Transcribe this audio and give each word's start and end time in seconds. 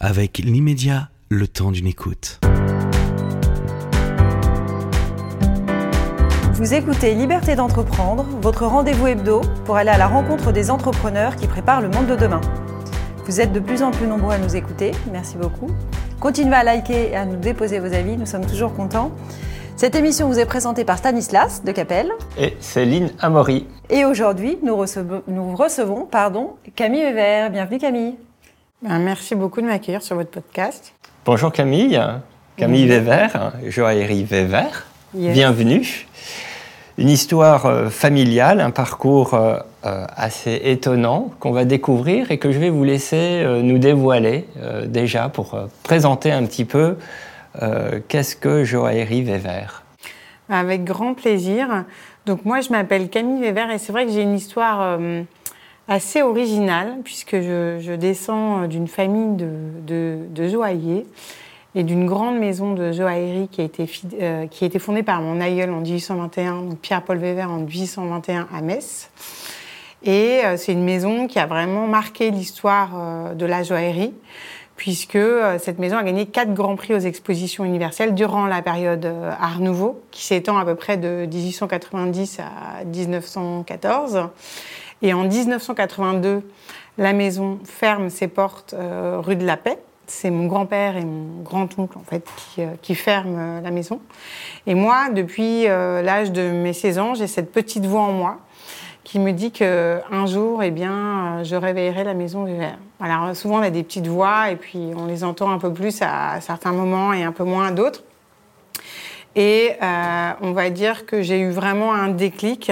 avec 0.00 0.38
l'immédiat, 0.38 1.08
le 1.28 1.48
temps 1.48 1.72
d'une 1.72 1.86
écoute. 1.86 2.40
Vous 6.54 6.74
écoutez 6.74 7.14
Liberté 7.14 7.56
d'entreprendre, 7.56 8.24
votre 8.40 8.66
rendez-vous 8.66 9.08
hebdo 9.08 9.40
pour 9.64 9.76
aller 9.76 9.90
à 9.90 9.98
la 9.98 10.06
rencontre 10.06 10.52
des 10.52 10.70
entrepreneurs 10.70 11.36
qui 11.36 11.46
préparent 11.46 11.80
le 11.80 11.88
monde 11.88 12.06
de 12.06 12.16
demain. 12.16 12.40
Vous 13.26 13.40
êtes 13.40 13.52
de 13.52 13.60
plus 13.60 13.82
en 13.82 13.90
plus 13.90 14.06
nombreux 14.06 14.32
à 14.32 14.38
nous 14.38 14.56
écouter, 14.56 14.92
merci 15.12 15.36
beaucoup. 15.36 15.68
Continuez 16.20 16.54
à 16.54 16.64
liker 16.64 17.10
et 17.10 17.16
à 17.16 17.24
nous 17.24 17.36
déposer 17.36 17.78
vos 17.78 17.92
avis, 17.92 18.16
nous 18.16 18.26
sommes 18.26 18.46
toujours 18.46 18.74
contents. 18.74 19.12
Cette 19.76 19.94
émission 19.94 20.28
vous 20.28 20.40
est 20.40 20.46
présentée 20.46 20.84
par 20.84 20.98
Stanislas 20.98 21.62
de 21.62 21.70
Capelle 21.70 22.10
et 22.36 22.56
Céline 22.58 23.10
Amaury. 23.20 23.66
Et 23.90 24.04
aujourd'hui, 24.04 24.58
nous 24.62 24.76
recevons, 24.76 25.22
nous 25.28 25.54
recevons 25.54 26.04
pardon, 26.04 26.56
Camille 26.74 27.02
Weber. 27.02 27.50
Bienvenue 27.50 27.78
Camille. 27.78 28.16
Ben, 28.80 29.00
merci 29.00 29.34
beaucoup 29.34 29.60
de 29.60 29.66
m'accueillir 29.66 30.02
sur 30.02 30.14
votre 30.14 30.30
podcast. 30.30 30.94
Bonjour 31.24 31.50
Camille, 31.50 32.00
Camille 32.56 32.86
Weber, 32.86 33.54
joaillerie 33.66 34.22
Weber. 34.22 34.86
Bienvenue. 35.12 36.06
Une 36.96 37.08
histoire 37.08 37.66
euh, 37.66 37.88
familiale, 37.88 38.60
un 38.60 38.70
parcours 38.70 39.34
euh, 39.34 39.58
euh, 39.84 40.06
assez 40.16 40.60
étonnant 40.62 41.32
qu'on 41.40 41.50
va 41.50 41.64
découvrir 41.64 42.30
et 42.30 42.38
que 42.38 42.52
je 42.52 42.60
vais 42.60 42.70
vous 42.70 42.84
laisser 42.84 43.44
nous 43.64 43.78
dévoiler 43.78 44.46
déjà 44.86 45.28
pour 45.28 45.58
présenter 45.82 46.30
un 46.30 46.44
petit 46.44 46.64
peu 46.64 46.96
qu'est-ce 48.06 48.36
que 48.36 48.62
joaillerie 48.62 49.22
Weber. 49.22 49.82
Avec 50.48 50.84
grand 50.84 51.14
plaisir. 51.14 51.84
Donc 52.26 52.44
moi 52.44 52.60
je 52.60 52.70
m'appelle 52.70 53.08
Camille 53.08 53.40
Weber 53.42 53.72
et 53.72 53.78
c'est 53.78 53.90
vrai 53.90 54.06
que 54.06 54.12
j'ai 54.12 54.22
une 54.22 54.36
histoire 54.36 54.98
assez 55.88 56.22
originale 56.22 56.98
puisque 57.02 57.40
je, 57.40 57.94
descends 57.94 58.66
d'une 58.66 58.88
famille 58.88 59.36
de, 59.36 60.18
de 60.30 60.48
joailliers 60.48 61.06
et 61.74 61.82
d'une 61.82 62.06
grande 62.06 62.38
maison 62.38 62.74
de 62.74 62.92
joaillerie 62.92 63.48
qui 63.48 63.60
a 63.60 63.64
été, 63.64 63.88
euh, 64.20 64.46
qui 64.46 64.64
a 64.64 64.66
été 64.66 64.78
fondée 64.78 65.02
par 65.02 65.20
mon 65.20 65.40
aïeul 65.40 65.70
en 65.70 65.80
1821, 65.80 66.62
donc 66.62 66.78
Pierre-Paul 66.78 67.18
Weber 67.18 67.50
en 67.50 67.58
1821 67.58 68.48
à 68.52 68.60
Metz. 68.62 69.10
Et 70.02 70.40
euh, 70.44 70.56
c'est 70.56 70.72
une 70.72 70.84
maison 70.84 71.26
qui 71.26 71.38
a 71.38 71.46
vraiment 71.46 71.86
marqué 71.86 72.30
l'histoire 72.30 72.90
euh, 72.96 73.34
de 73.34 73.44
la 73.46 73.62
joaillerie, 73.62 74.14
puisque 74.76 75.18
cette 75.58 75.80
maison 75.80 75.96
a 75.96 76.04
gagné 76.04 76.26
quatre 76.26 76.54
grands 76.54 76.76
prix 76.76 76.94
aux 76.94 77.00
expositions 77.00 77.64
universelles 77.64 78.14
durant 78.14 78.46
la 78.46 78.62
période 78.62 79.12
Art 79.40 79.58
Nouveau, 79.58 80.00
qui 80.12 80.24
s'étend 80.24 80.56
à 80.56 80.64
peu 80.64 80.76
près 80.76 80.96
de 80.96 81.26
1890 81.26 82.38
à 82.38 82.84
1914. 82.84 84.28
Et 85.02 85.14
en 85.14 85.24
1982, 85.24 86.42
la 86.98 87.12
maison 87.12 87.58
ferme 87.64 88.10
ses 88.10 88.28
portes 88.28 88.74
rue 89.22 89.36
de 89.36 89.46
la 89.46 89.56
Paix 89.56 89.78
c'est 90.10 90.30
mon 90.30 90.46
grand-père 90.46 90.96
et 90.96 91.04
mon 91.04 91.42
grand-oncle 91.42 91.96
en 91.98 92.02
fait 92.02 92.26
qui, 92.36 92.62
euh, 92.62 92.94
ferment 92.94 93.36
euh, 93.38 93.60
la 93.60 93.70
maison. 93.70 94.00
Et 94.66 94.74
moi, 94.74 95.10
depuis 95.10 95.68
euh, 95.68 96.02
l'âge 96.02 96.32
de 96.32 96.50
mes 96.50 96.72
16 96.72 96.98
ans, 96.98 97.14
j'ai 97.14 97.26
cette 97.26 97.52
petite 97.52 97.86
voix 97.86 98.02
en 98.02 98.12
moi 98.12 98.38
qui 99.04 99.18
me 99.18 99.32
dit 99.32 99.52
que 99.52 100.00
un 100.10 100.26
jour, 100.26 100.62
eh 100.62 100.70
bien, 100.70 101.42
je 101.42 101.56
réveillerai 101.56 102.04
la 102.04 102.12
maison 102.12 102.44
vert. 102.44 102.78
Alors 103.00 103.34
souvent, 103.34 103.58
on 103.58 103.62
a 103.62 103.70
des 103.70 103.82
petites 103.82 104.06
voix 104.06 104.50
et 104.50 104.56
puis 104.56 104.90
on 104.96 105.06
les 105.06 105.24
entend 105.24 105.50
un 105.50 105.58
peu 105.58 105.72
plus 105.72 106.02
à 106.02 106.40
certains 106.42 106.72
moments 106.72 107.14
et 107.14 107.22
un 107.22 107.32
peu 107.32 107.44
moins 107.44 107.68
à 107.68 107.70
d'autres. 107.70 108.02
Et 109.34 109.76
on 109.80 110.52
va 110.52 110.68
dire 110.68 111.06
que 111.06 111.22
j'ai 111.22 111.40
eu 111.40 111.50
vraiment 111.50 111.94
un 111.94 112.08
déclic 112.08 112.70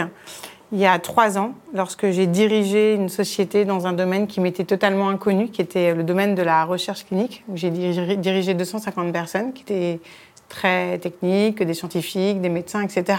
il 0.73 0.79
y 0.79 0.87
a 0.87 0.99
trois 0.99 1.39
ans, 1.39 1.53
lorsque 1.75 2.11
j'ai 2.11 2.27
dirigé 2.27 2.95
une 2.95 3.09
société 3.09 3.65
dans 3.65 3.87
un 3.87 3.93
domaine 3.93 4.27
qui 4.27 4.41
m'était 4.41 4.65
totalement 4.65 5.09
inconnu, 5.09 5.49
qui 5.49 5.63
était 5.63 5.95
le 5.95 6.03
domaine 6.03 6.35
de 6.35 6.43
la 6.43 6.65
recherche 6.65 7.05
clinique, 7.05 7.45
où 7.49 7.57
j'ai 7.57 7.71
dirigé 7.71 8.55
250 8.55 9.13
personnes 9.13 9.53
qui 9.53 9.63
étaient 9.63 10.01
très 10.49 10.99
techniques, 10.99 11.63
des 11.63 11.75
scientifiques, 11.75 12.41
des 12.41 12.49
médecins, 12.49 12.83
etc. 12.83 13.19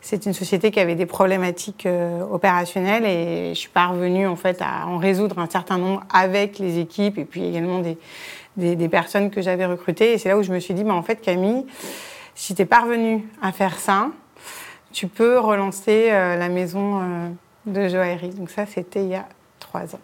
C'est 0.00 0.26
une 0.26 0.34
société 0.34 0.70
qui 0.70 0.80
avait 0.80 0.94
des 0.94 1.06
problématiques 1.06 1.86
euh, 1.86 2.20
opérationnelles 2.30 3.06
et 3.06 3.54
je 3.54 3.58
suis 3.58 3.70
parvenue 3.70 4.26
en 4.26 4.36
fait 4.36 4.60
à 4.60 4.86
en 4.86 4.98
résoudre 4.98 5.38
un 5.38 5.48
certain 5.48 5.78
nombre 5.78 6.02
avec 6.12 6.58
les 6.58 6.78
équipes 6.78 7.18
et 7.18 7.24
puis 7.24 7.44
également 7.44 7.80
des, 7.80 8.88
personnes 8.88 9.30
que 9.30 9.40
j'avais 9.40 9.64
recrutées. 9.64 10.12
Et 10.12 10.18
c'est 10.18 10.28
là 10.28 10.36
où 10.36 10.42
je 10.42 10.52
me 10.52 10.60
suis 10.60 10.74
dit, 10.74 10.84
bah, 10.84 10.94
en 10.94 11.02
fait 11.02 11.20
Camille, 11.22 11.64
si 12.34 12.54
tu 12.54 12.62
es 12.62 12.66
parvenue 12.66 13.26
à 13.40 13.52
faire 13.52 13.78
ça, 13.78 14.10
tu 14.94 15.08
peux 15.08 15.38
relancer 15.38 16.08
euh, 16.10 16.36
la 16.36 16.48
maison 16.48 17.00
euh, 17.02 17.28
de 17.66 17.88
joaillerie. 17.88 18.30
Donc 18.30 18.48
ça, 18.48 18.64
c'était 18.64 19.02
il 19.02 19.10
y 19.10 19.14
a 19.16 19.26
trois 19.58 19.94
ans. 19.94 20.00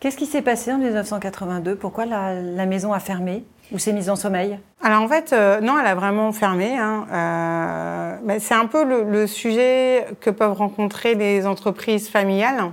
Qu'est-ce 0.00 0.16
qui 0.16 0.26
s'est 0.26 0.42
passé 0.42 0.72
en 0.72 0.78
1982 0.78 1.76
Pourquoi 1.76 2.06
la, 2.06 2.66
maison 2.66 2.92
a 2.92 3.00
fermé 3.00 3.44
ou 3.70 3.78
s'est 3.78 3.92
mise 3.92 4.10
en 4.10 4.16
sommeil? 4.16 4.58
Alors 4.82 5.02
en 5.02 5.08
fait, 5.08 5.32
euh, 5.32 5.60
non, 5.60 5.78
elle 5.78 5.86
a 5.86 5.94
vraiment 5.94 6.32
fermé. 6.32 6.76
Hein. 6.76 8.18
c'est 8.38 8.54
un 8.54 8.66
peu 8.66 8.84
le, 8.84 9.26
sujet 9.26 10.06
que 10.20 10.30
peuvent 10.30 10.52
rencontrer 10.52 11.14
les 11.14 11.46
entreprises 11.46 12.08
familiales, 12.08 12.72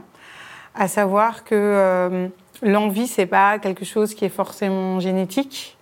à 0.73 0.87
savoir 0.87 1.43
que 1.43 2.29
l'envie, 2.61 3.07
c'est 3.07 3.25
pas 3.25 3.59
quelque 3.59 3.85
chose 3.85 4.13
qui 4.13 4.25
est 4.25 4.29
forcément 4.29 4.99
génétique. 4.99 5.77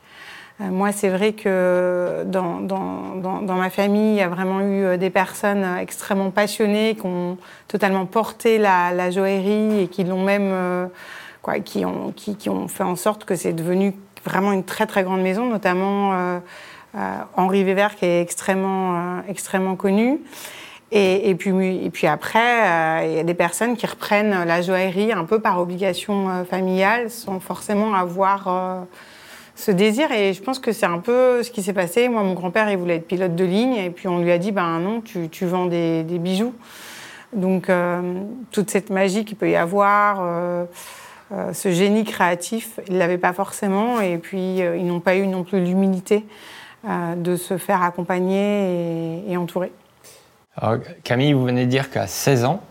Euh, 0.61 0.69
moi, 0.69 0.91
c'est 0.91 1.09
vrai 1.09 1.33
que 1.33 2.23
dans, 2.25 2.59
dans, 2.59 3.55
ma 3.55 3.69
famille, 3.69 4.15
il 4.15 4.17
y 4.17 4.21
a 4.21 4.27
vraiment 4.27 4.59
eu 4.59 4.83
euh, 4.83 4.97
des 4.97 5.09
personnes 5.09 5.65
extrêmement 5.79 6.31
passionnées 6.31 6.95
qui 6.95 7.05
ont 7.05 7.37
totalement 7.67 8.05
porté 8.05 8.57
la, 8.57 9.11
joaillerie 9.11 9.83
et 9.83 9.87
qui 9.87 10.03
l'ont 10.03 10.23
même, 10.23 10.49
euh, 10.51 10.87
quoi, 11.41 11.59
qui 11.59 11.85
ont, 11.85 12.11
qui, 12.11 12.49
ont 12.49 12.67
fait 12.67 12.83
en 12.83 12.95
sorte 12.95 13.23
que 13.23 13.35
c'est 13.35 13.53
devenu 13.53 13.93
vraiment 14.25 14.51
une 14.51 14.65
très 14.65 14.85
très 14.85 15.03
grande 15.03 15.21
maison, 15.21 15.45
notamment 15.45 16.41
Henri 17.37 17.63
Weber 17.63 17.95
qui 17.95 18.05
est 18.05 18.21
extrêmement, 18.21 19.21
extrêmement 19.29 19.77
connu. 19.77 20.19
Et, 20.91 21.35
puis, 21.35 21.85
et 21.85 21.89
puis 21.89 22.07
après, 22.07 23.05
il 23.07 23.15
y 23.15 23.19
a 23.19 23.23
des 23.23 23.33
personnes 23.33 23.77
qui 23.77 23.85
reprennent 23.85 24.43
la 24.43 24.61
joaillerie 24.61 25.13
un 25.13 25.23
peu 25.23 25.39
par 25.39 25.61
obligation 25.61 26.43
familiale 26.49 27.09
sans 27.09 27.39
forcément 27.39 27.93
avoir 27.93 28.87
ce 29.59 29.71
désir. 29.71 30.11
Et 30.11 30.33
je 30.33 30.41
pense 30.41 30.59
que 30.59 30.71
c'est 30.71 30.85
un 30.85 30.99
peu 30.99 31.43
ce 31.43 31.51
qui 31.51 31.61
s'est 31.61 31.73
passé. 31.73 32.07
Moi, 32.07 32.23
mon 32.23 32.33
grand-père, 32.33 32.69
il 32.71 32.77
voulait 32.77 32.95
être 32.95 33.07
pilote 33.07 33.35
de 33.35 33.43
ligne. 33.43 33.75
Et 33.75 33.89
puis 33.89 34.07
on 34.07 34.19
lui 34.19 34.31
a 34.31 34.37
dit, 34.37 34.51
ben 34.51 34.79
non, 34.79 35.01
tu, 35.01 35.29
tu 35.29 35.45
vends 35.45 35.65
des, 35.65 36.03
des, 36.03 36.17
bijoux. 36.17 36.53
Donc 37.33 37.69
euh, 37.69 38.23
toute 38.51 38.71
cette 38.71 38.89
magie 38.89 39.25
qu'il 39.25 39.37
peut 39.37 39.49
y 39.49 39.55
avoir, 39.55 40.19
euh, 40.21 40.65
euh, 41.31 41.53
ce 41.53 41.71
génie 41.71 42.05
créatif, 42.05 42.79
ils 42.87 42.93
ne 42.93 42.99
l'avaient 42.99 43.17
pas 43.17 43.33
forcément. 43.33 43.99
Et 43.99 44.17
puis 44.17 44.59
ils 44.59 44.85
n'ont 44.85 45.01
pas 45.01 45.15
eu 45.15 45.27
non 45.27 45.43
plus 45.43 45.63
l'humilité 45.63 46.25
de 47.17 47.35
se 47.35 47.57
faire 47.57 47.83
accompagner 47.83 49.29
et, 49.29 49.35
entourer. 49.35 49.73
Camille, 51.03 51.33
vous 51.33 51.43
venez 51.43 51.65
de 51.65 51.69
dire 51.69 51.89
qu'à 51.89 52.07
16 52.07 52.45
ans, 52.45 52.61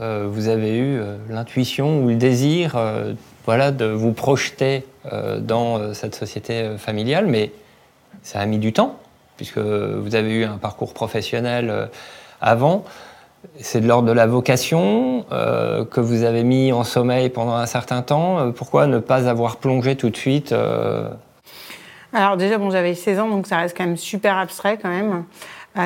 vous 0.00 0.48
avez 0.48 0.78
eu 0.78 0.98
l'intuition 1.28 2.02
ou 2.02 2.08
le 2.08 2.16
désir 2.16 2.76
voilà, 3.46 3.70
de 3.70 3.86
vous 3.86 4.12
projeter 4.12 4.84
euh, 5.12 5.38
dans 5.38 5.78
euh, 5.78 5.92
cette 5.94 6.16
société 6.16 6.62
euh, 6.62 6.78
familiale, 6.78 7.26
mais 7.26 7.52
ça 8.22 8.40
a 8.40 8.46
mis 8.46 8.58
du 8.58 8.72
temps, 8.72 8.98
puisque 9.36 9.58
vous 9.58 10.14
avez 10.16 10.32
eu 10.32 10.44
un 10.44 10.58
parcours 10.58 10.92
professionnel 10.92 11.88
avant. 12.40 12.84
C'est 13.60 13.80
de 13.80 13.86
l'ordre 13.86 14.08
de 14.08 14.12
la 14.12 14.26
vocation 14.26 15.24
que 15.30 16.00
vous 16.00 16.24
avez 16.24 16.42
mis 16.42 16.72
en 16.72 16.82
sommeil 16.82 17.28
pendant 17.28 17.54
un 17.54 17.66
certain 17.66 18.02
temps. 18.02 18.50
pourquoi 18.50 18.88
ne 18.88 18.98
pas 18.98 19.28
avoir 19.28 19.58
plongé 19.58 19.94
tout 19.94 20.10
de 20.10 20.16
suite 20.16 20.52
Alors 22.12 22.36
déjà, 22.36 22.58
bon, 22.58 22.70
j'avais 22.70 22.94
16 22.94 23.20
ans, 23.20 23.28
donc 23.28 23.46
ça 23.46 23.58
reste 23.58 23.76
quand 23.76 23.84
même 23.84 23.98
super 23.98 24.38
abstrait 24.38 24.78
quand 24.82 24.88
même. 24.88 25.24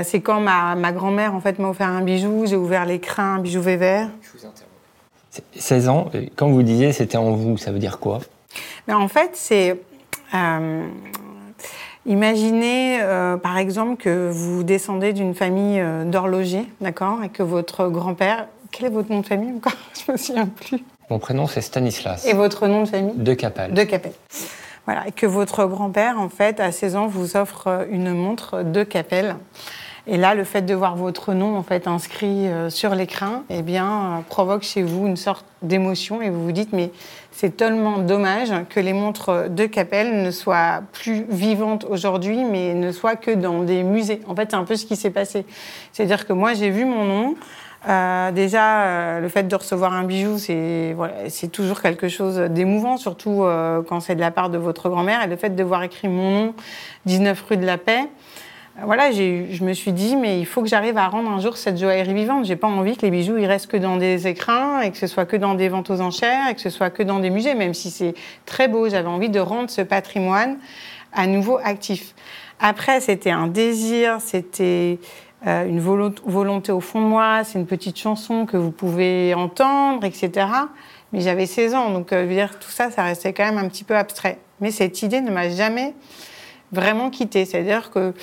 c'est 0.04 0.20
quand 0.20 0.40
ma, 0.40 0.76
ma 0.76 0.92
grand-mère 0.92 1.34
en 1.34 1.40
fait 1.40 1.58
m'a 1.58 1.68
offert 1.68 1.88
un 1.88 2.02
bijou, 2.02 2.44
j'ai 2.46 2.56
ouvert 2.56 2.86
l'écrin, 2.86 3.34
un 3.34 3.40
bijou 3.40 3.60
vert. 3.60 4.08
Je 4.22 4.38
vous 4.38 4.46
16 5.56 5.88
ans, 5.88 6.10
quand 6.36 6.48
vous 6.48 6.62
disiez 6.62 6.92
c'était 6.92 7.16
en 7.16 7.32
vous, 7.32 7.56
ça 7.56 7.70
veut 7.70 7.78
dire 7.78 7.98
quoi? 7.98 8.20
Mais 8.88 8.94
En 8.94 9.08
fait, 9.08 9.30
c'est. 9.34 9.80
Euh, 10.34 10.88
imaginez, 12.06 13.00
euh, 13.02 13.36
par 13.36 13.58
exemple, 13.58 13.96
que 13.96 14.30
vous 14.30 14.62
descendez 14.62 15.12
d'une 15.12 15.34
famille 15.34 15.80
euh, 15.80 16.04
d'horlogers, 16.04 16.66
d'accord? 16.80 17.22
Et 17.24 17.28
que 17.28 17.42
votre 17.42 17.88
grand-père. 17.88 18.46
Quel 18.72 18.86
est 18.86 18.90
votre 18.90 19.10
nom 19.10 19.20
de 19.20 19.26
famille 19.26 19.52
encore? 19.52 19.72
Je 20.06 20.12
me 20.12 20.16
souviens 20.16 20.46
plus. 20.46 20.84
Mon 21.10 21.18
prénom, 21.18 21.46
c'est 21.48 21.60
Stanislas. 21.60 22.24
Et 22.26 22.34
votre 22.34 22.68
nom 22.68 22.84
de 22.84 22.88
famille? 22.88 23.16
De 23.16 23.34
Capelle. 23.34 23.74
De 23.74 23.82
Capelle. 23.82 24.12
Voilà. 24.86 25.08
Et 25.08 25.12
que 25.12 25.26
votre 25.26 25.64
grand-père, 25.66 26.20
en 26.20 26.28
fait, 26.28 26.60
à 26.60 26.70
16 26.70 26.96
ans, 26.96 27.06
vous 27.08 27.36
offre 27.36 27.86
une 27.90 28.12
montre 28.14 28.62
de 28.62 28.84
Capelle. 28.84 29.34
Et 30.06 30.16
là, 30.16 30.34
le 30.34 30.44
fait 30.44 30.62
de 30.62 30.74
voir 30.74 30.96
votre 30.96 31.34
nom 31.34 31.56
en 31.56 31.62
fait 31.62 31.86
inscrit 31.86 32.48
euh, 32.48 32.70
sur 32.70 32.94
l'écran, 32.94 33.42
eh 33.50 33.62
bien, 33.62 33.86
euh, 33.86 34.20
provoque 34.28 34.62
chez 34.62 34.82
vous 34.82 35.06
une 35.06 35.16
sorte 35.16 35.44
d'émotion 35.62 36.22
et 36.22 36.30
vous 36.30 36.42
vous 36.42 36.52
dites 36.52 36.72
mais 36.72 36.90
c'est 37.32 37.56
tellement 37.56 37.98
dommage 37.98 38.50
que 38.70 38.80
les 38.80 38.94
montres 38.94 39.50
de 39.50 39.66
Capelle 39.66 40.22
ne 40.22 40.30
soient 40.30 40.82
plus 40.92 41.26
vivantes 41.28 41.84
aujourd'hui, 41.88 42.44
mais 42.44 42.74
ne 42.74 42.92
soient 42.92 43.16
que 43.16 43.30
dans 43.30 43.62
des 43.62 43.82
musées. 43.82 44.20
En 44.26 44.34
fait, 44.34 44.48
c'est 44.50 44.56
un 44.56 44.64
peu 44.64 44.76
ce 44.76 44.86
qui 44.86 44.96
s'est 44.96 45.10
passé. 45.10 45.44
C'est-à-dire 45.92 46.26
que 46.26 46.32
moi, 46.32 46.54
j'ai 46.54 46.70
vu 46.70 46.84
mon 46.84 47.04
nom 47.04 47.34
Euh, 47.88 48.30
déjà, 48.30 49.20
le 49.20 49.28
fait 49.30 49.44
de 49.44 49.56
recevoir 49.56 49.94
un 49.94 50.04
bijou, 50.04 50.36
c'est 50.36 50.92
voilà, 50.94 51.14
toujours 51.50 51.80
quelque 51.80 52.08
chose 52.08 52.36
d'émouvant, 52.36 52.98
surtout 52.98 53.46
quand 53.88 54.00
c'est 54.00 54.14
de 54.14 54.20
la 54.20 54.30
part 54.30 54.50
de 54.50 54.58
votre 54.58 54.90
grand-mère. 54.90 55.24
Et 55.24 55.26
le 55.26 55.36
fait 55.36 55.56
de 55.56 55.64
voir 55.64 55.82
écrit 55.82 56.08
mon 56.08 56.30
nom, 56.30 56.54
19 57.06 57.42
rue 57.48 57.56
de 57.56 57.64
la 57.64 57.78
Paix, 57.78 58.06
voilà, 58.84 59.10
j'ai 59.10 59.28
eu- 59.28 59.46
je 59.52 59.64
me 59.64 59.72
suis 59.74 59.92
dit, 59.92 60.16
mais 60.16 60.40
il 60.40 60.46
faut 60.46 60.62
que 60.62 60.68
j'arrive 60.68 60.96
à 60.96 61.06
rendre 61.08 61.30
un 61.30 61.38
jour 61.40 61.56
cette 61.56 61.76
joaillerie 61.78 62.14
vivante. 62.14 62.44
J'ai 62.46 62.56
pas 62.56 62.68
envie 62.68 62.96
que 62.96 63.02
les 63.02 63.10
bijoux 63.10 63.36
ils 63.36 63.46
restent 63.46 63.66
que 63.70 63.76
dans 63.76 63.96
des 63.96 64.26
écrins 64.26 64.80
et 64.80 64.90
que 64.90 64.96
ce 64.96 65.06
soit 65.06 65.26
que 65.26 65.36
dans 65.36 65.54
des 65.54 65.68
ventes 65.68 65.90
aux 65.90 66.00
enchères 66.00 66.48
et 66.48 66.54
que 66.54 66.60
ce 66.60 66.70
soit 66.70 66.88
que 66.90 67.02
dans 67.02 67.18
des 67.18 67.30
musées, 67.30 67.54
même 67.54 67.74
si 67.74 67.90
c'est 67.90 68.14
très 68.46 68.68
beau. 68.68 68.88
J'avais 68.88 69.08
envie 69.08 69.28
de 69.28 69.40
rendre 69.40 69.68
ce 69.70 69.82
patrimoine 69.82 70.56
à 71.12 71.26
nouveau 71.26 71.58
actif. 71.62 72.14
Après, 72.58 73.00
c'était 73.00 73.30
un 73.30 73.48
désir, 73.48 74.18
c'était 74.20 74.98
euh, 75.46 75.66
une 75.66 75.80
volo- 75.80 76.14
volonté 76.24 76.72
au 76.72 76.80
fond 76.80 77.00
de 77.00 77.06
moi, 77.06 77.42
c'est 77.44 77.58
une 77.58 77.66
petite 77.66 77.98
chanson 77.98 78.46
que 78.46 78.56
vous 78.56 78.70
pouvez 78.70 79.34
entendre, 79.34 80.04
etc. 80.04 80.46
Mais 81.12 81.20
j'avais 81.20 81.46
16 81.46 81.74
ans, 81.74 81.90
donc 81.90 82.12
euh, 82.12 82.26
dire, 82.26 82.58
tout 82.58 82.70
ça, 82.70 82.90
ça 82.90 83.02
restait 83.02 83.32
quand 83.32 83.44
même 83.44 83.58
un 83.58 83.68
petit 83.68 83.84
peu 83.84 83.96
abstrait. 83.96 84.38
Mais 84.60 84.70
cette 84.70 85.02
idée 85.02 85.20
ne 85.20 85.30
m'a 85.30 85.48
jamais 85.48 85.94
vraiment 86.72 87.10
quittée. 87.10 87.44
C'est-à-dire 87.46 87.90
que 87.90 88.14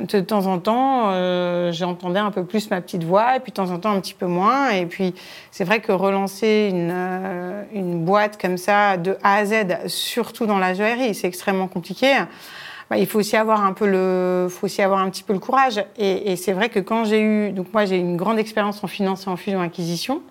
de 0.00 0.20
temps 0.20 0.46
en 0.46 0.58
temps, 0.58 1.10
euh, 1.10 1.70
j'entendais 1.72 2.18
un 2.18 2.30
peu 2.30 2.44
plus 2.44 2.70
ma 2.70 2.80
petite 2.80 3.04
voix, 3.04 3.36
et 3.36 3.40
puis 3.40 3.52
de 3.52 3.56
temps 3.56 3.70
en 3.70 3.78
temps 3.78 3.92
un 3.92 4.00
petit 4.00 4.14
peu 4.14 4.26
moins. 4.26 4.70
Et 4.70 4.86
puis 4.86 5.14
c'est 5.50 5.64
vrai 5.64 5.80
que 5.80 5.92
relancer 5.92 6.68
une, 6.70 6.90
euh, 6.92 7.62
une 7.72 8.04
boîte 8.04 8.40
comme 8.40 8.56
ça 8.56 8.96
de 8.96 9.18
A 9.22 9.36
à 9.36 9.44
Z, 9.44 9.54
surtout 9.86 10.46
dans 10.46 10.58
la 10.58 10.74
joaillerie, 10.74 11.14
c'est 11.14 11.28
extrêmement 11.28 11.68
compliqué. 11.68 12.14
Bah, 12.90 12.98
il 12.98 13.06
faut 13.06 13.18
aussi 13.18 13.36
avoir 13.36 13.64
un 13.64 13.72
peu 13.72 13.86
le, 13.86 14.48
faut 14.50 14.66
aussi 14.66 14.82
avoir 14.82 15.00
un 15.00 15.10
petit 15.10 15.22
peu 15.22 15.32
le 15.32 15.38
courage. 15.38 15.84
Et, 15.98 16.32
et 16.32 16.36
c'est 16.36 16.52
vrai 16.52 16.68
que 16.68 16.80
quand 16.80 17.04
j'ai 17.04 17.20
eu, 17.20 17.52
donc 17.52 17.72
moi 17.72 17.84
j'ai 17.84 17.96
une 17.96 18.16
grande 18.16 18.38
expérience 18.38 18.82
en 18.82 18.86
finance 18.86 19.26
et 19.26 19.30
en 19.30 19.36
fusion 19.36 19.60
acquisition 19.60 20.22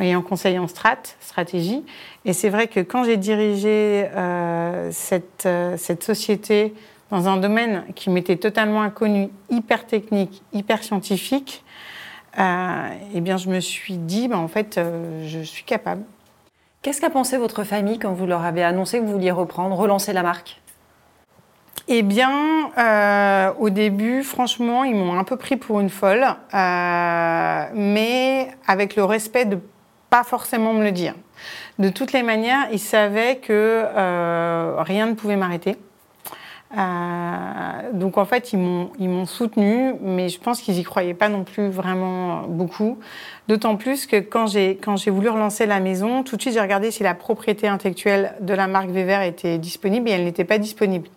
et 0.00 0.14
en 0.14 0.22
conseil 0.22 0.58
en 0.58 0.66
strat, 0.66 0.98
stratégie. 1.20 1.84
Et 2.24 2.32
c'est 2.32 2.48
vrai 2.48 2.66
que 2.66 2.80
quand 2.80 3.04
j'ai 3.04 3.16
dirigé 3.16 4.08
euh, 4.14 4.90
cette, 4.92 5.44
euh, 5.46 5.76
cette 5.76 6.02
société 6.02 6.74
dans 7.10 7.28
un 7.28 7.36
domaine 7.36 7.84
qui 7.94 8.10
m'était 8.10 8.36
totalement 8.36 8.82
inconnu, 8.82 9.30
hyper 9.50 9.86
technique, 9.86 10.42
hyper 10.52 10.82
scientifique, 10.82 11.64
euh, 12.38 12.88
eh 13.14 13.20
bien 13.20 13.36
je 13.36 13.48
me 13.48 13.60
suis 13.60 13.96
dit, 13.96 14.28
bah, 14.28 14.38
en 14.38 14.48
fait, 14.48 14.78
euh, 14.78 15.26
je 15.26 15.40
suis 15.40 15.64
capable. 15.64 16.02
Qu'est-ce 16.82 17.00
qu'a 17.00 17.10
pensé 17.10 17.38
votre 17.38 17.64
famille 17.64 17.98
quand 17.98 18.12
vous 18.12 18.26
leur 18.26 18.44
avez 18.44 18.62
annoncé 18.62 18.98
que 18.98 19.04
vous 19.04 19.12
vouliez 19.12 19.30
reprendre, 19.30 19.76
relancer 19.76 20.12
la 20.12 20.22
marque? 20.22 20.60
Eh 21.88 22.02
bien, 22.02 22.70
euh, 22.78 23.52
au 23.58 23.70
début, 23.70 24.24
franchement, 24.24 24.82
ils 24.82 24.94
m'ont 24.94 25.16
un 25.16 25.24
peu 25.24 25.36
pris 25.36 25.56
pour 25.56 25.78
une 25.80 25.90
folle, 25.90 26.26
mais 27.74 28.48
avec 28.66 28.96
le 28.96 29.04
respect 29.04 29.44
de 29.44 29.58
pas 30.10 30.24
forcément 30.24 30.72
me 30.72 30.82
le 30.82 30.90
dire. 30.90 31.14
De 31.78 31.88
toutes 31.88 32.12
les 32.12 32.24
manières, 32.24 32.66
ils 32.72 32.80
savaient 32.80 33.36
que 33.36 33.84
rien 34.82 35.06
ne 35.06 35.14
pouvait 35.14 35.36
m'arrêter. 35.36 35.76
Euh, 36.76 37.92
donc 37.92 38.18
en 38.18 38.24
fait, 38.24 38.52
ils 38.52 38.58
m'ont 38.58 39.26
soutenu, 39.26 39.94
mais 40.00 40.28
je 40.28 40.40
pense 40.40 40.60
qu'ils 40.60 40.78
y 40.78 40.82
croyaient 40.82 41.14
pas 41.14 41.28
non 41.28 41.44
plus 41.44 41.68
vraiment 41.68 42.42
beaucoup. 42.48 42.98
D'autant 43.48 43.76
plus 43.76 44.06
que 44.06 44.16
quand 44.16 44.46
j'ai 44.46 45.10
voulu 45.10 45.28
relancer 45.28 45.66
la 45.66 45.80
maison, 45.80 46.22
tout 46.22 46.36
de 46.36 46.40
suite 46.40 46.54
j'ai 46.54 46.60
regardé 46.60 46.90
si 46.90 47.02
la 47.02 47.14
propriété 47.14 47.68
intellectuelle 47.68 48.34
de 48.40 48.54
la 48.54 48.66
marque 48.66 48.88
Weber 48.88 49.22
était 49.22 49.58
disponible 49.58 50.08
et 50.08 50.12
elle 50.12 50.24
n'était 50.24 50.44
pas 50.44 50.58
disponible 50.58 51.08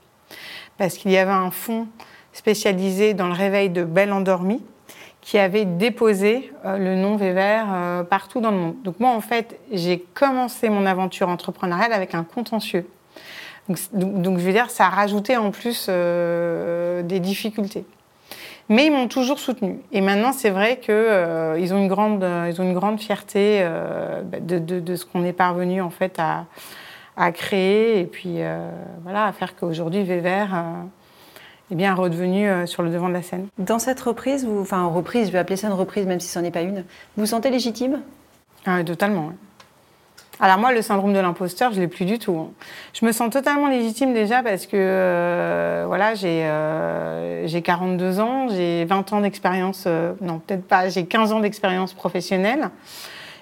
parce 0.80 0.98
qu'il 0.98 1.12
y 1.12 1.18
avait 1.18 1.32
un 1.32 1.52
fonds 1.52 1.88
spécialisé 2.32 3.14
dans 3.14 3.28
le 3.28 3.34
réveil 3.34 3.70
de 3.70 3.84
belles 3.84 4.14
endormies 4.14 4.64
qui 5.22 5.38
avait 5.38 5.66
déposé 5.66 6.52
euh, 6.66 6.78
le 6.78 6.96
nom 6.96 7.18
euh, 7.22 8.04
partout 8.04 8.40
dans 8.40 8.52
le 8.52 8.58
monde. 8.58 8.76
Donc 8.84 9.00
moi, 9.00 9.12
en 9.12 9.20
fait, 9.20 9.60
j'ai 9.72 10.00
commencé 10.00 10.70
mon 10.70 10.86
aventure 10.86 11.28
entrepreneuriale 11.28 11.92
avec 11.92 12.16
un 12.16 12.24
contentieux. 12.24 12.88
Donc, 13.70 13.78
c- 13.78 13.90
donc, 13.94 14.22
donc, 14.22 14.38
je 14.40 14.44
veux 14.46 14.52
dire, 14.52 14.70
ça 14.70 14.88
a 14.88 14.90
rajouté 14.90 15.38
en 15.38 15.52
plus 15.52 15.86
euh, 15.90 17.02
des 17.04 17.20
difficultés. 17.22 17.86
Mais 18.68 18.86
ils 18.88 18.92
m'ont 18.92 19.08
toujours 19.08 19.40
soutenu. 19.40 19.80
Et 19.92 20.02
maintenant, 20.02 20.32
c'est 20.34 20.50
vrai 20.50 20.78
qu'ils 20.80 20.94
euh, 20.94 21.58
ils 21.60 21.74
ont 21.74 21.78
une 21.78 21.88
grande, 21.88 22.24
euh, 22.24 22.48
ils 22.52 22.60
ont 22.62 22.66
une 22.66 22.74
grande 22.74 23.00
fierté 23.00 23.64
bah, 24.26 24.40
de, 24.40 24.60
de- 24.60 24.80
de 24.80 24.96
ce 24.96 25.06
qu'on 25.06 25.24
est 25.24 25.34
parvenu 25.34 25.82
en 25.82 25.90
fait 25.90 26.20
à, 26.20 26.46
à 27.18 27.32
créer 27.32 28.00
et 28.00 28.06
puis 28.06 28.40
voilà, 29.04 29.26
à 29.26 29.32
faire 29.32 29.56
qu'aujourd'hui 29.56 30.06
euh, 30.08 30.82
est 31.72 31.76
bien 31.76 31.94
redevenu 31.96 32.48
euh, 32.48 32.66
sur 32.68 32.84
le 32.84 32.90
devant 32.92 33.10
de 33.10 33.14
la 33.14 33.22
scène. 33.24 33.48
Dans 33.58 33.80
cette 33.80 34.00
reprise, 34.02 34.46
vous, 34.46 34.62
enfin 34.62 34.86
reprise, 34.86 35.28
je 35.28 35.32
vais 35.32 35.40
appeler 35.40 35.58
ça 35.58 35.68
une 35.68 35.74
reprise 35.74 36.06
même 36.06 36.20
si 36.20 36.28
ce 36.28 36.40
n'est 36.40 36.52
pas 36.52 36.62
une, 36.62 36.78
vous 37.16 37.24
vous 37.24 37.26
sentez 37.26 37.50
légitime? 37.50 38.02
Ah, 38.66 38.84
totalement. 38.84 39.28
ouais. 39.28 39.34
Alors 40.42 40.58
moi, 40.58 40.72
le 40.72 40.82
syndrome 40.82 41.12
de 41.12 41.20
l'imposteur, 41.20 41.74
je 41.74 41.82
l'ai 41.82 41.90
plus 41.90 42.06
du 42.06 42.18
tout. 42.18 42.38
hein. 42.38 42.52
Je 42.94 43.06
me 43.06 43.12
sens 43.12 43.30
totalement 43.30 43.68
légitime 43.68 44.14
déjà 44.14 44.42
parce 44.42 44.68
que 44.68 44.78
euh, 44.78 45.84
voilà, 45.86 46.16
j'ai 46.16 46.46
euh, 46.46 47.46
j'ai 47.46 47.62
42 47.62 48.22
ans, 48.22 48.48
j'ai 48.48 48.86
20 48.86 49.12
ans 49.12 49.20
d'expérience, 49.22 49.84
euh, 49.86 50.14
non 50.22 50.40
peut-être 50.40 50.66
pas, 50.66 50.88
j'ai 50.88 51.06
15 51.06 51.34
ans 51.34 51.42
d'expérience 51.42 51.94
professionnelle. 51.94 52.70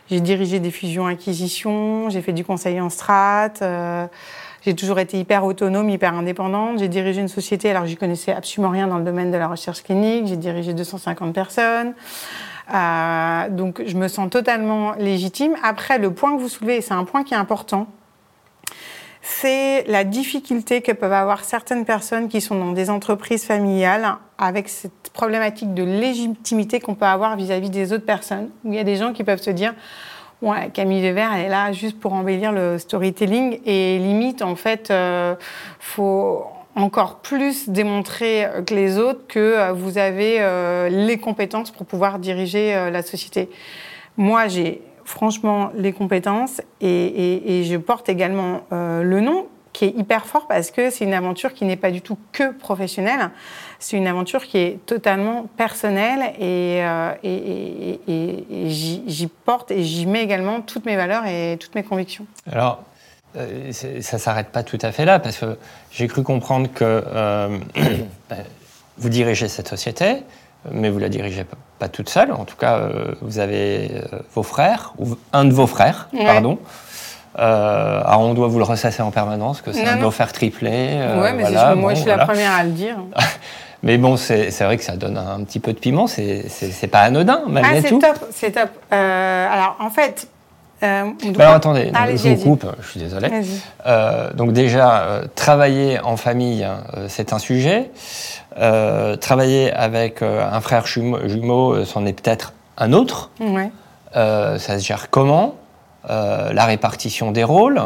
J'ai 0.09 0.21
dirigé 0.21 0.59
des 0.59 0.71
fusions-acquisitions, 0.71 2.09
j'ai 2.09 2.21
fait 2.21 2.31
du 2.31 2.45
conseil 2.45 2.79
en 2.79 2.89
strat, 2.89 3.49
euh, 3.61 4.07
j'ai 4.65 4.73
toujours 4.73 4.99
été 4.99 5.19
hyper 5.19 5.43
autonome, 5.43 5.89
hyper 5.89 6.15
indépendante. 6.15 6.79
J'ai 6.79 6.87
dirigé 6.87 7.21
une 7.21 7.27
société, 7.27 7.69
alors 7.69 7.85
j'y 7.85 7.97
connaissais 7.97 8.31
absolument 8.31 8.71
rien 8.71 8.87
dans 8.87 8.97
le 8.97 9.03
domaine 9.03 9.31
de 9.31 9.37
la 9.37 9.47
recherche 9.49 9.83
clinique, 9.83 10.27
j'ai 10.27 10.37
dirigé 10.37 10.73
250 10.73 11.33
personnes. 11.33 11.93
Euh, 12.73 13.49
donc 13.49 13.81
je 13.85 13.95
me 13.95 14.07
sens 14.07 14.29
totalement 14.29 14.93
légitime. 14.93 15.55
Après, 15.63 15.97
le 15.97 16.11
point 16.11 16.35
que 16.35 16.41
vous 16.41 16.49
soulevez, 16.49 16.81
c'est 16.81 16.93
un 16.93 17.05
point 17.05 17.23
qui 17.23 17.33
est 17.33 17.37
important, 17.37 17.87
c'est 19.21 19.83
la 19.87 20.03
difficulté 20.03 20.81
que 20.81 20.91
peuvent 20.91 21.13
avoir 21.13 21.43
certaines 21.43 21.85
personnes 21.85 22.29
qui 22.29 22.39
sont 22.39 22.55
dans 22.55 22.71
des 22.71 22.89
entreprises 22.89 23.43
familiales 23.43 24.15
avec 24.37 24.69
cette 24.69 25.09
problématique 25.13 25.73
de 25.73 25.83
légitimité 25.83 26.79
qu'on 26.79 26.95
peut 26.95 27.05
avoir 27.05 27.35
vis-à-vis 27.35 27.69
des 27.69 27.91
autres 27.91 28.05
personnes. 28.05 28.49
Il 28.63 28.73
y 28.73 28.79
a 28.79 28.83
des 28.83 28.95
gens 28.95 29.13
qui 29.13 29.23
peuvent 29.23 29.41
se 29.41 29.49
dire 29.49 29.73
Ouais, 30.41 30.69
Camille 30.71 31.01
Weber, 31.01 31.33
elle 31.33 31.45
est 31.45 31.49
là 31.49 31.71
juste 31.71 31.99
pour 31.99 32.13
embellir 32.13 32.51
le 32.51 32.77
storytelling 32.77 33.59
et 33.65 33.97
limite, 33.97 34.43
en 34.43 34.55
fait, 34.55 34.91
euh, 34.91 35.35
faut 35.79 36.45
encore 36.77 37.17
plus 37.17 37.69
démontrer 37.69 38.47
que 38.65 38.73
les 38.73 38.99
autres 38.99 39.25
que 39.27 39.39
euh, 39.39 39.73
vous 39.73 39.97
avez 39.97 40.37
euh, 40.39 40.89
les 40.89 41.17
compétences 41.17 41.71
pour 41.71 41.85
pouvoir 41.85 42.19
diriger 42.19 42.75
euh, 42.75 42.91
la 42.91 43.01
société. 43.01 43.49
Moi, 44.15 44.47
j'ai 44.47 44.81
franchement 45.03 45.71
les 45.75 45.91
compétences 45.91 46.61
et, 46.81 47.63
je 47.65 47.77
porte 47.77 48.09
également 48.09 48.61
euh, 48.71 49.01
le 49.03 49.21
nom 49.21 49.47
qui 49.73 49.85
est 49.85 49.97
hyper 49.97 50.25
fort 50.25 50.47
parce 50.47 50.71
que 50.71 50.89
c'est 50.89 51.05
une 51.05 51.13
aventure 51.13 51.53
qui 51.53 51.65
n'est 51.65 51.75
pas 51.77 51.91
du 51.91 52.01
tout 52.01 52.17
que 52.31 52.51
professionnelle, 52.51 53.29
c'est 53.79 53.97
une 53.97 54.07
aventure 54.07 54.45
qui 54.45 54.57
est 54.57 54.85
totalement 54.85 55.47
personnelle 55.55 56.33
et, 56.39 56.79
euh, 56.83 57.13
et- 57.23 57.99
j'y 58.67 59.27
porte 59.45 59.71
et 59.71 59.83
j'y 59.83 60.05
mets 60.05 60.23
également 60.23 60.61
toutes 60.61 60.85
mes 60.85 60.95
valeurs 60.95 61.25
et 61.25 61.57
toutes 61.59 61.75
mes 61.75 61.83
convictions. 61.83 62.25
Alors, 62.51 62.83
euh, 63.35 63.69
c'est- 63.71 64.01
ça 64.01 64.17
ne 64.17 64.21
s'arrête 64.21 64.47
pas 64.49 64.63
tout 64.63 64.79
à 64.81 64.91
fait 64.91 65.05
là, 65.05 65.19
parce 65.19 65.37
que 65.37 65.57
j'ai 65.91 66.07
cru 66.07 66.23
comprendre 66.23 66.69
que 66.73 66.83
euh, 66.83 67.57
ben, 68.29 68.37
vous 68.97 69.09
dirigez 69.09 69.47
cette 69.47 69.67
société, 69.67 70.23
mais 70.71 70.89
vous 70.89 70.99
la 70.99 71.09
dirigez 71.09 71.45
pas, 71.79 71.87
toute 71.89 72.09
seule. 72.09 72.31
En 72.31 72.45
tout 72.45 72.55
cas, 72.55 72.77
euh, 72.77 73.13
vous 73.21 73.39
avez 73.39 73.91
euh, 73.93 74.19
vos 74.33 74.43
frères, 74.43 74.93
ou 74.97 75.15
un 75.33 75.45
de 75.45 75.53
vos 75.53 75.67
frères, 75.67 76.09
Ouais. 76.13 76.25
pardon. 76.25 76.57
Alors, 77.39 78.21
on 78.21 78.33
doit 78.33 78.47
vous 78.47 78.57
le 78.57 78.63
ressasser 78.63 79.03
en 79.03 79.11
permanence, 79.11 79.61
que 79.61 79.71
c'est 79.71 79.85
un 79.85 79.97
de 79.97 80.01
vos 80.01 80.09
frères 80.09 80.33
triplés. 80.33 80.69
ouais, 81.21 81.33
mais 81.33 81.43
c'est- 81.45 81.51
voilà, 81.51 81.75
moi 81.75 81.91
je 81.93 81.97
suis 81.99 82.05
voilà. 82.05 82.23
la 82.23 82.25
première 82.25 82.51
à 82.51 82.63
le 82.63 82.71
dire. 82.71 82.95
Mais 83.83 83.99
bon, 83.99 84.17
c'est 84.17 84.49
c'est 84.49 84.63
vrai 84.63 84.75
que 84.77 84.83
ça 84.83 84.95
donne 84.95 85.17
un 85.19 85.43
petit 85.43 85.59
peu 85.59 85.71
de 85.71 85.77
piment, 85.77 86.07
c'est 86.07 86.49
c'est- 86.49 86.71
c'est 86.71 86.87
pas 86.87 87.01
anodin, 87.01 87.43
malgré 87.47 87.77
Ah, 87.77 87.81
c'est 87.83 87.89
tout. 87.89 87.99
top, 87.99 88.17
c'est 88.31 88.49
top. 88.51 88.69
Alors 88.89 89.77
en 89.79 89.91
fait, 89.91 90.27
euh, 90.83 91.05
doit- 91.33 91.43
alors 91.43 91.55
attendez, 91.55 91.85
donc, 91.91 91.95
je 92.15 92.29
vous 92.29 92.43
coupe, 92.43 92.65
je 92.81 92.87
suis 92.87 92.99
désolé. 92.99 93.29
Euh, 93.85 94.31
donc 94.33 94.53
déjà, 94.53 95.01
euh, 95.01 95.23
travailler 95.35 95.99
en 95.99 96.17
famille, 96.17 96.63
hein, 96.63 96.83
c'est 97.07 97.33
un 97.33 97.39
sujet. 97.39 97.89
Travailler 99.21 99.71
avec 99.71 100.21
un 100.23 100.59
frère 100.61 100.85
jumeau, 100.87 101.19
jumeau, 101.27 101.85
c'en 101.85 102.05
est 102.05 102.13
peut-être 102.19 102.53
un 102.77 102.91
autre. 102.93 103.29
Ouais. 103.39 103.69
Ça 104.13 104.57
se 104.79 104.83
gère 104.85 105.09
comment? 105.09 105.55
La 106.09 106.65
répartition 106.65 107.31
des 107.31 107.43
rôles 107.43 107.79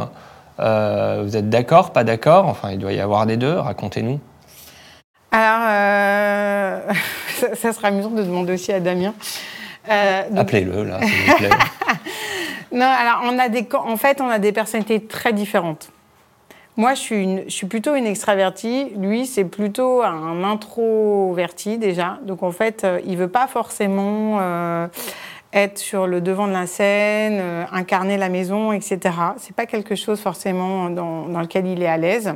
Vous 0.60 1.38
êtes 1.38 1.50
d'accord, 1.50 1.92
pas 1.92 2.04
d'accord? 2.06 2.46
Enfin, 2.48 2.72
il 2.72 2.80
doit 2.80 2.94
y 2.94 3.02
avoir 3.02 3.26
des 3.26 3.36
deux, 3.38 3.58
racontez-nous. 3.58 4.20
Alors, 5.34 6.82
ça, 7.40 7.56
ça 7.56 7.74
sera 7.74 7.90
amusant 7.90 8.10
de 8.12 8.24
demander 8.24 8.54
aussi 8.54 8.72
à 8.72 8.80
Damien. 8.80 9.14
Donc- 9.88 10.40
Appelez-le, 10.40 10.84
là, 10.86 11.00
s'il 11.02 11.32
vous 11.32 11.36
plaît. 11.38 11.50
Non, 12.72 12.86
alors 12.86 13.22
on 13.26 13.38
a 13.38 13.50
des, 13.50 13.68
en 13.74 13.98
fait, 13.98 14.22
on 14.22 14.30
a 14.30 14.40
des 14.40 14.52
personnalités 14.52 15.02
très 15.06 15.34
différentes. 15.34 15.92
Moi, 16.78 16.94
je 16.94 17.46
suis, 17.48 17.66
plutôt 17.68 17.96
une 17.96 18.06
extravertie. 18.06 18.92
Lui, 18.98 19.26
c'est 19.26 19.44
plutôt 19.44 20.02
un 20.04 20.44
introverti 20.44 21.78
déjà. 21.78 22.18
Donc, 22.24 22.44
en 22.44 22.52
fait, 22.52 22.84
euh, 22.84 23.00
il 23.06 23.18
veut 23.18 23.28
pas 23.28 23.48
forcément 23.48 24.38
euh, 24.40 24.88
être 25.52 25.78
sur 25.78 26.08
le 26.08 26.22
devant 26.22 26.48
de 26.48 26.54
la 26.54 26.68
scène, 26.68 27.40
euh, 27.42 27.66
incarner 27.74 28.16
la 28.16 28.30
maison, 28.30 28.72
etc. 28.72 29.00
C'est 29.38 29.56
pas 29.56 29.66
quelque 29.66 29.96
chose 29.96 30.22
forcément 30.22 30.90
dans 30.90 31.42
lequel 31.42 31.68
il 31.68 31.84
est 31.84 31.88
à 31.88 31.98
l'aise. 31.98 32.34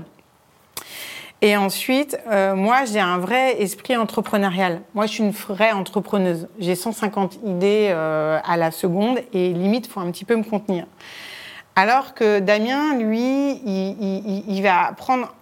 Et 1.42 1.58
ensuite, 1.58 2.18
euh, 2.32 2.56
moi, 2.56 2.86
j'ai 2.86 3.00
un 3.00 3.18
vrai 3.18 3.62
esprit 3.62 3.98
entrepreneurial. 3.98 4.82
Moi, 4.94 5.06
je 5.06 5.12
suis 5.12 5.24
une 5.24 5.32
vraie 5.32 5.74
entrepreneuse. 5.74 6.48
J'ai 6.60 6.75
150 6.75 7.39
idées 7.46 7.89
euh, 7.92 8.39
à 8.44 8.58
la 8.58 8.72
seconde 8.72 9.20
et 9.34 9.54
limite, 9.54 9.88
il 9.88 9.92
faut 9.92 10.00
un 10.00 10.10
petit 10.12 10.25
peu 10.25 10.36
me 10.36 10.44
contenir. 10.44 10.86
Alors 11.75 12.13
que 12.13 12.39
Damien, 12.39 12.98
lui, 12.98 13.60
il, 13.65 14.62
va 14.63 14.94
prendre 14.96 15.36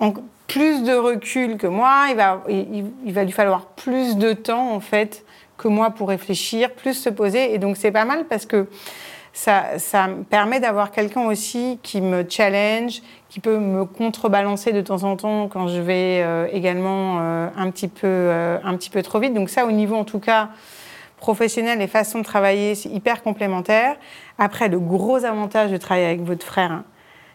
en- 0.00 0.12
plus 0.48 0.82
de 0.82 0.94
recul 0.94 1.56
que 1.56 1.68
moi. 1.68 2.06
Il 2.10 2.16
va, 2.16 2.42
il 2.48 3.12
va 3.12 3.22
lui 3.22 3.32
falloir 3.32 3.66
plus 3.66 4.16
de 4.16 4.32
temps, 4.32 4.72
en 4.72 4.80
fait, 4.80 5.24
que 5.56 5.68
moi 5.68 5.90
pour 5.90 6.08
réfléchir, 6.08 6.72
plus 6.72 6.94
se 6.94 7.08
poser. 7.08 7.54
Et 7.54 7.58
donc, 7.58 7.76
c'est 7.76 7.92
pas 7.92 8.04
mal 8.04 8.24
parce 8.24 8.46
que 8.46 8.66
ça, 9.38 10.08
me 10.08 10.24
permet 10.24 10.58
d'avoir 10.58 10.90
quelqu'un 10.90 11.26
aussi 11.26 11.78
qui 11.82 12.00
me 12.00 12.24
challenge, 12.28 13.02
qui 13.28 13.38
peut 13.38 13.58
me 13.58 13.84
contrebalancer 13.84 14.72
de 14.72 14.80
temps 14.80 15.04
en 15.04 15.16
temps 15.16 15.48
quand 15.48 15.68
je 15.68 15.80
vais 15.80 16.22
euh, 16.22 16.48
également 16.52 17.18
euh, 17.20 17.48
un, 17.56 17.70
petit 17.70 17.86
peu, 17.86 18.06
euh, 18.06 18.58
un 18.64 18.76
petit 18.76 18.90
peu 18.90 19.00
trop 19.02 19.20
vite. 19.20 19.34
Donc 19.34 19.48
ça, 19.48 19.64
au 19.64 19.70
niveau 19.70 19.94
en 19.94 20.04
tout 20.04 20.18
cas 20.18 20.48
professionnel 21.18 21.80
et 21.80 21.86
façon 21.86 22.18
de 22.18 22.24
travailler, 22.24 22.74
c'est 22.74 22.88
hyper 22.88 23.22
complémentaire. 23.22 23.96
Après, 24.38 24.68
le 24.68 24.80
gros 24.80 25.24
avantage 25.24 25.70
de 25.70 25.76
travailler 25.76 26.06
avec 26.06 26.22
votre 26.22 26.44
frère, 26.44 26.72
hein, 26.72 26.84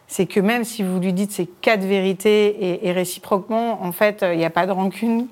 c'est 0.07 0.25
que 0.25 0.39
même 0.39 0.63
si 0.63 0.83
vous 0.83 0.99
lui 0.99 1.13
dites 1.13 1.31
ces 1.31 1.45
quatre 1.61 1.83
vérités 1.83 2.47
et, 2.47 2.87
et 2.87 2.91
réciproquement, 2.91 3.83
en 3.83 3.91
fait, 3.91 4.21
euh, 4.23 4.33
il 4.33 4.37
n'y 4.39 4.45
a 4.45 4.49
pas 4.49 4.65
de 4.67 4.71
rancune, 4.71 5.27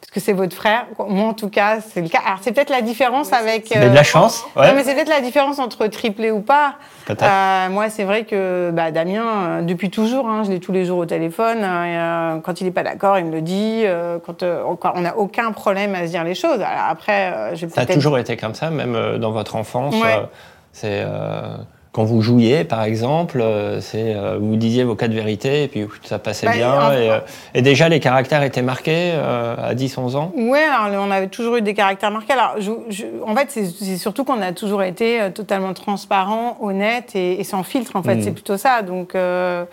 parce 0.00 0.10
que 0.10 0.20
c'est 0.20 0.32
votre 0.32 0.54
frère. 0.56 0.86
Moi, 1.08 1.28
en 1.28 1.34
tout 1.34 1.48
cas, 1.50 1.80
c'est 1.80 2.00
le 2.00 2.08
cas. 2.08 2.20
Alors, 2.26 2.38
c'est 2.42 2.52
peut-être 2.52 2.70
la 2.70 2.80
différence 2.82 3.32
avec... 3.32 3.70
Avez 3.74 3.88
de 3.90 3.94
la 3.94 4.02
chance, 4.02 4.44
ouais. 4.56 4.66
Non, 4.68 4.74
mais 4.74 4.84
c'est 4.84 4.94
peut-être 4.94 5.08
la 5.08 5.20
différence 5.20 5.58
entre 5.58 5.86
triplé 5.86 6.30
ou 6.30 6.40
pas. 6.40 6.74
Peut-être. 7.06 7.24
Euh, 7.24 7.68
moi, 7.70 7.90
c'est 7.90 8.04
vrai 8.04 8.24
que 8.24 8.70
bah, 8.72 8.90
Damien, 8.90 9.24
euh, 9.24 9.62
depuis 9.62 9.90
toujours, 9.90 10.28
hein, 10.28 10.42
je 10.44 10.50
l'ai 10.50 10.60
tous 10.60 10.72
les 10.72 10.84
jours 10.84 10.98
au 10.98 11.06
téléphone. 11.06 11.58
euh, 11.62 12.36
euh, 12.36 12.38
quand 12.40 12.60
il 12.60 12.64
n'est 12.64 12.70
pas 12.72 12.82
d'accord, 12.84 13.18
il 13.18 13.26
me 13.26 13.32
le 13.32 13.42
dit. 13.42 13.82
euh, 13.84 14.18
quand, 14.24 14.42
euh, 14.42 14.62
on- 14.94 15.00
n'a 15.00 15.16
aucun 15.16 15.52
problème 15.52 15.94
à 15.94 16.06
se 16.06 16.10
dire 16.12 16.24
les 16.24 16.34
choses. 16.34 16.60
Alors 16.60 16.86
après, 16.88 17.32
euh, 17.32 17.54
je 17.54 17.66
vais 17.66 17.72
Ça 17.72 17.80
a 17.82 17.84
peut-être 17.86 17.96
toujours 17.98 18.18
été 18.18 18.36
comme 18.36 18.54
ça, 18.54 18.70
même 18.70 18.94
euh, 18.94 19.18
dans 19.18 19.30
votre 19.32 19.56
enfance. 19.56 19.94
Ouais. 19.94 20.14
euh, 20.16 20.26
c'est 20.72 21.02
euh, 21.04 21.56
quand 21.92 22.04
vous 22.04 22.22
jouiez, 22.22 22.64
par 22.64 22.82
exemple, 22.84 23.40
euh, 23.42 23.80
c'est 23.82 24.14
euh, 24.14 24.38
vous 24.40 24.56
disiez 24.56 24.82
vos 24.82 24.94
quatre 24.94 25.12
vérités 25.12 25.64
et 25.64 25.68
puis 25.68 25.86
ça 26.04 26.18
passait 26.18 26.46
Bah, 26.46 26.52
bien. 26.54 26.72
en- 26.72 26.92
Et, 26.92 27.10
euh, 27.10 27.18
et 27.54 27.60
déjà, 27.62 27.88
les 27.90 28.00
caractères 28.00 28.42
étaient 28.42 28.62
marqués 28.62 29.12
euh, 29.12 29.54
à 29.58 29.74
10-11 29.74 30.16
ans? 30.16 30.32
Ouais, 30.34 30.64
alors 30.64 31.04
on 31.06 31.10
avait 31.10 31.26
toujours 31.28 31.56
eu 31.56 31.62
des 31.62 31.74
caractères 31.74 32.10
marqués. 32.10 32.32
Alors, 32.32 32.54
je- 32.58 32.70
je- 32.88 33.04
en 33.26 33.36
fait, 33.36 33.46
c'est 33.50 33.66
c'est 33.66 33.96
surtout 33.98 34.24
qu'on 34.24 34.40
a 34.40 34.52
toujours 34.52 34.82
été 34.82 35.20
euh, 35.20 35.28
totalement 35.30 35.74
transparent, 35.74 36.56
honnête 36.62 37.14
et, 37.14 37.38
et 37.40 37.44
sans 37.44 37.62
filtre. 37.62 37.94
En 37.96 38.02
fait, 38.02 38.16
Mm. 38.16 38.22
c'est 38.22 38.32
plutôt 38.32 38.56
ça. 38.56 38.82
Donc, 38.82 39.14
euh, 39.14 39.64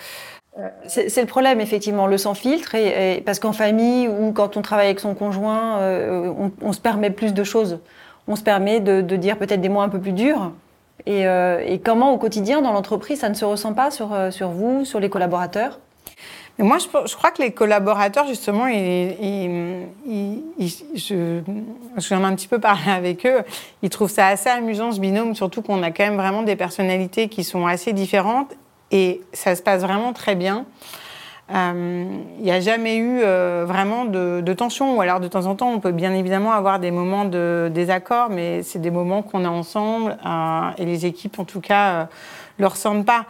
C'est 0.88 1.08
c'est 1.10 1.22
le 1.22 1.28
problème, 1.28 1.62
effectivement, 1.62 2.06
le 2.06 2.18
sans 2.18 2.34
filtre, 2.34 2.76
et, 2.76 3.18
et- 3.18 3.22
parce 3.22 3.40
qu'en 3.40 3.54
famille 3.54 4.10
ou 4.10 4.34
quand 4.34 4.58
on 4.58 4.62
travaille 4.62 4.88
avec 4.88 5.00
son 5.00 5.14
conjoint, 5.14 5.78
euh, 5.78 6.34
on, 6.38 6.52
on 6.62 6.74
se 6.74 6.82
permet 6.82 7.12
plus 7.12 7.34
de 7.34 7.44
choses. 7.46 7.80
On 8.28 8.36
se 8.36 8.44
permet 8.44 8.82
de, 8.82 9.00
de 9.00 9.16
dire 9.16 9.38
peut-être 9.38 9.62
des 9.62 9.70
mots 9.70 9.80
un 9.80 9.88
peu 9.88 10.00
plus 10.00 10.12
durs. 10.12 10.52
Et, 11.06 11.28
euh, 11.28 11.64
et 11.66 11.80
comment, 11.80 12.14
au 12.14 12.18
quotidien, 12.18 12.62
dans 12.62 12.74
l'entreprise, 12.74 13.20
ça 13.20 13.30
ne 13.30 13.34
se 13.34 13.46
ressent 13.46 13.74
pas 13.74 13.92
sur, 13.92 14.14
euh, 14.14 14.32
sur 14.32 14.50
vous, 14.50 14.86
sur 14.86 15.00
les 15.00 15.10
collaborateurs? 15.10 15.80
Moi, 16.58 16.78
je, 16.78 17.16
crois 17.16 17.32
que 17.32 17.42
les 17.42 17.52
collaborateurs, 17.52 18.28
justement, 18.28 18.68
je, 18.68 19.94
j'en 21.98 22.22
ai 22.22 22.26
un 22.26 22.36
petit 22.36 22.50
peu 22.50 22.60
parlé 22.60 22.92
avec 22.92 23.26
eux, 23.26 23.44
ils 23.82 23.90
trouvent 23.90 24.12
ça 24.12 24.28
assez 24.28 24.50
amusant, 24.50 24.92
ce 24.92 25.00
binôme, 25.00 25.36
surtout 25.36 25.62
qu'on 25.62 25.82
a 25.84 25.92
quand 25.92 26.04
même 26.04 26.18
vraiment 26.18 26.44
des 26.44 26.58
personnalités 26.58 27.30
qui 27.30 27.46
sont 27.46 27.66
assez 27.66 27.94
différentes. 27.94 28.54
Et 28.92 29.22
ça 29.32 29.56
se 29.56 29.62
passe 29.62 29.84
vraiment 29.84 30.12
très 30.12 30.36
bien. 30.36 30.66
Euh, 31.52 32.06
Il 32.38 32.44
n'y 32.44 32.52
a 32.52 32.60
jamais 32.60 32.98
eu 32.98 33.22
euh, 33.22 33.66
vraiment 33.68 34.06
de, 34.06 34.54
tension, 34.54 34.98
ou 34.98 35.02
alors 35.02 35.20
de 35.20 35.28
temps 35.28 35.46
en 35.46 35.56
temps, 35.56 35.72
on 35.72 35.80
peut 35.80 35.92
bien 35.92 36.14
évidemment 36.14 36.52
avoir 36.52 36.80
des 36.80 36.92
moments 36.92 37.26
de 37.26 37.72
désaccord, 37.74 38.30
mais 38.30 38.64
c'est 38.64 38.80
des 38.80 38.92
moments 38.92 39.22
qu'on 39.22 39.46
a 39.46 39.50
ensemble 39.50 40.18
euh, 40.26 40.70
et 40.78 40.86
les 40.86 41.06
équipes, 41.06 41.40
en 41.40 41.46
tout 41.46 41.62
cas, 41.62 41.90
euh, 41.90 42.06
le 42.58 42.68
ressentent 42.68 43.06
pas. 43.06 43.26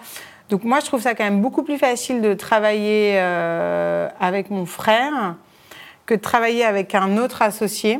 Donc 0.49 0.63
moi, 0.63 0.79
je 0.79 0.85
trouve 0.85 1.01
ça 1.01 1.13
quand 1.13 1.23
même 1.23 1.41
beaucoup 1.41 1.63
plus 1.63 1.77
facile 1.77 2.21
de 2.21 2.33
travailler 2.33 3.13
euh, 3.17 4.09
avec 4.19 4.49
mon 4.49 4.65
frère 4.65 5.35
que 6.07 6.15
de 6.15 6.19
travailler 6.19 6.65
avec 6.65 6.95
un 6.95 7.17
autre 7.17 7.43
associé. 7.43 7.99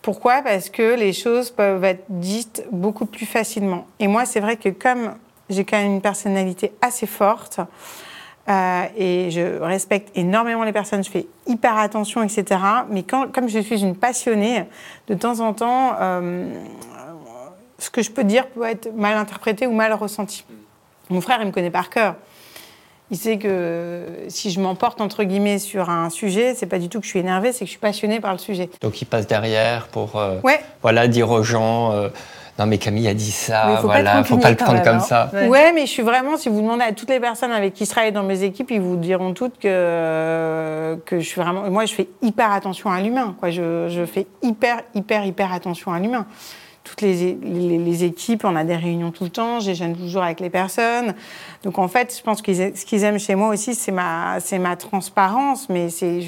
Pourquoi? 0.00 0.42
Parce 0.42 0.70
que 0.70 0.94
les 0.94 1.12
choses 1.12 1.50
peuvent 1.50 1.82
être 1.84 2.04
dites 2.08 2.64
beaucoup 2.70 3.06
plus 3.06 3.26
facilement. 3.26 3.86
Et 3.98 4.06
moi, 4.06 4.26
c'est 4.26 4.40
vrai 4.40 4.56
que 4.56 4.68
comme 4.68 5.14
j'ai 5.50 5.64
quand 5.64 5.76
même 5.76 5.94
une 5.94 6.00
personnalité 6.00 6.72
assez 6.80 7.06
forte, 7.06 7.60
euh, 8.48 8.84
et 8.96 9.30
je 9.30 9.60
respecte 9.60 10.10
énormément 10.16 10.64
les 10.64 10.72
personnes, 10.72 11.04
je 11.04 11.10
fais 11.10 11.26
hyper 11.46 11.76
attention, 11.78 12.22
etc. 12.22 12.60
Mais 12.90 13.02
quand, 13.04 13.30
comme 13.32 13.48
je 13.48 13.58
suis 13.60 13.80
une 13.82 13.94
passionnée, 13.96 14.64
de 15.08 15.14
temps 15.14 15.40
en 15.40 15.52
temps, 15.52 15.94
euh, 16.00 16.52
ce 17.78 17.90
que 17.90 18.02
je 18.02 18.10
peux 18.10 18.24
dire 18.24 18.46
peut 18.48 18.64
être 18.64 18.92
mal 18.94 19.16
interprété 19.16 19.66
ou 19.66 19.72
mal 19.72 19.92
ressenti. 19.92 20.44
Mon 21.10 21.20
frère, 21.20 21.38
il 21.40 21.46
me 21.46 21.52
connaît 21.52 21.70
par 21.70 21.90
cœur. 21.90 22.14
Il 23.10 23.18
sait 23.18 23.36
que 23.38 24.06
si 24.28 24.50
je 24.50 24.58
m'emporte 24.58 25.00
entre 25.02 25.22
guillemets 25.24 25.58
sur 25.58 25.90
un 25.90 26.08
sujet, 26.08 26.54
c'est 26.54 26.66
pas 26.66 26.78
du 26.78 26.88
tout 26.88 26.98
que 26.98 27.04
je 27.04 27.10
suis 27.10 27.18
énervée, 27.18 27.52
c'est 27.52 27.60
que 27.60 27.66
je 27.66 27.72
suis 27.72 27.78
passionnée 27.78 28.20
par 28.20 28.32
le 28.32 28.38
sujet. 28.38 28.70
Donc, 28.80 29.02
ils 29.02 29.04
passent 29.04 29.26
derrière 29.26 29.88
pour 29.88 30.16
euh, 30.16 30.38
Ouais. 30.44 30.60
voilà, 30.80 31.08
dire 31.08 31.30
aux 31.30 31.42
gens 31.42 31.92
Non, 32.58 32.66
mais 32.66 32.76
Camille 32.76 33.08
a 33.08 33.14
dit 33.14 33.30
ça, 33.30 33.78
faut 33.80 33.86
voilà, 33.86 34.22
faut 34.24 34.36
pas 34.36 34.50
le 34.50 34.56
prendre 34.56 34.74
même, 34.74 34.84
comme 34.84 35.00
ça. 35.00 35.30
Ouais. 35.32 35.48
Ouais. 35.48 35.72
mais 35.72 35.82
je 35.86 35.90
suis 35.90 36.02
vraiment, 36.02 36.36
si 36.36 36.50
vous 36.50 36.60
demandez 36.60 36.84
à 36.84 36.92
toutes 36.92 37.08
les 37.08 37.18
personnes 37.18 37.50
avec 37.50 37.72
qui 37.72 37.86
je 37.86 37.90
travaille 37.90 38.12
dans 38.12 38.22
mes 38.22 38.42
équipes, 38.42 38.70
ils 38.70 38.80
vous 38.80 38.96
diront 38.96 39.32
toutes 39.32 39.58
que, 39.58 40.98
que 41.06 41.18
je 41.18 41.26
suis 41.26 41.40
vraiment. 41.40 41.70
Moi, 41.70 41.86
je 41.86 41.94
fais 41.94 42.08
hyper 42.20 42.52
attention 42.52 42.90
à 42.90 43.00
l'humain. 43.00 43.34
Quoi. 43.40 43.50
Je, 43.50 43.88
je 43.88 44.04
fais 44.04 44.26
hyper, 44.42 44.82
hyper, 44.94 45.24
hyper 45.24 45.52
attention 45.52 45.92
à 45.92 45.98
l'humain. 45.98 46.26
Toutes 46.84 47.00
les, 47.00 47.38
les, 47.42 47.78
les 47.78 48.04
équipes, 48.04 48.44
on 48.44 48.54
a 48.56 48.64
des 48.64 48.76
réunions 48.76 49.12
tout 49.12 49.24
le 49.24 49.30
temps, 49.30 49.60
j'échange 49.60 49.96
toujours 49.96 50.22
avec 50.24 50.40
les 50.40 50.50
personnes. 50.50 51.14
Donc 51.62 51.78
en 51.78 51.86
fait, 51.88 52.14
je 52.18 52.22
pense 52.22 52.42
que 52.42 52.52
ce 52.52 52.84
qu'ils 52.84 53.04
aiment 53.04 53.20
chez 53.20 53.34
moi 53.36 53.48
aussi, 53.48 53.74
c'est 53.74 53.92
ma, 53.92 54.40
c'est 54.40 54.58
ma 54.58 54.76
transparence, 54.76 55.68
mais 55.68 55.88
c'est. 55.90 56.20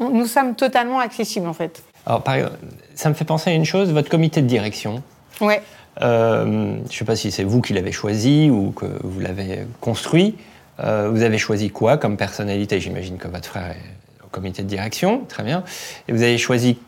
Nous 0.00 0.26
sommes 0.26 0.54
totalement 0.54 1.00
accessibles 1.00 1.48
en 1.48 1.52
fait. 1.54 1.82
Alors, 2.06 2.22
par- 2.22 2.36
ça 2.94 3.08
me 3.08 3.14
fait 3.14 3.24
penser 3.24 3.50
à 3.50 3.52
une 3.52 3.64
chose 3.64 3.92
votre 3.92 4.08
comité 4.08 4.40
de 4.40 4.46
direction. 4.46 5.02
Ouais. 5.40 5.62
Euh, 6.00 6.44
je 6.44 6.82
ne 6.82 6.92
sais 6.92 7.04
pas 7.04 7.16
si 7.16 7.30
c'est 7.30 7.44
vous 7.44 7.60
qui 7.60 7.72
l'avez 7.72 7.92
choisi 7.92 8.50
ou 8.50 8.70
que 8.70 8.86
vous 9.02 9.20
l'avez 9.20 9.66
construit. 9.80 10.36
Euh, 10.80 11.08
vous 11.10 11.22
avez 11.22 11.38
choisi 11.38 11.70
quoi 11.70 11.96
comme 11.96 12.16
personnalité? 12.16 12.78
J'imagine 12.80 13.18
que 13.18 13.28
votre 13.28 13.48
frère 13.48 13.70
est 13.70 14.24
au 14.24 14.28
comité 14.28 14.62
de 14.62 14.68
direction, 14.68 15.24
très 15.28 15.42
bien. 15.42 15.64
Et 16.06 16.12
vous 16.12 16.22
avez 16.22 16.38
choisi 16.38 16.78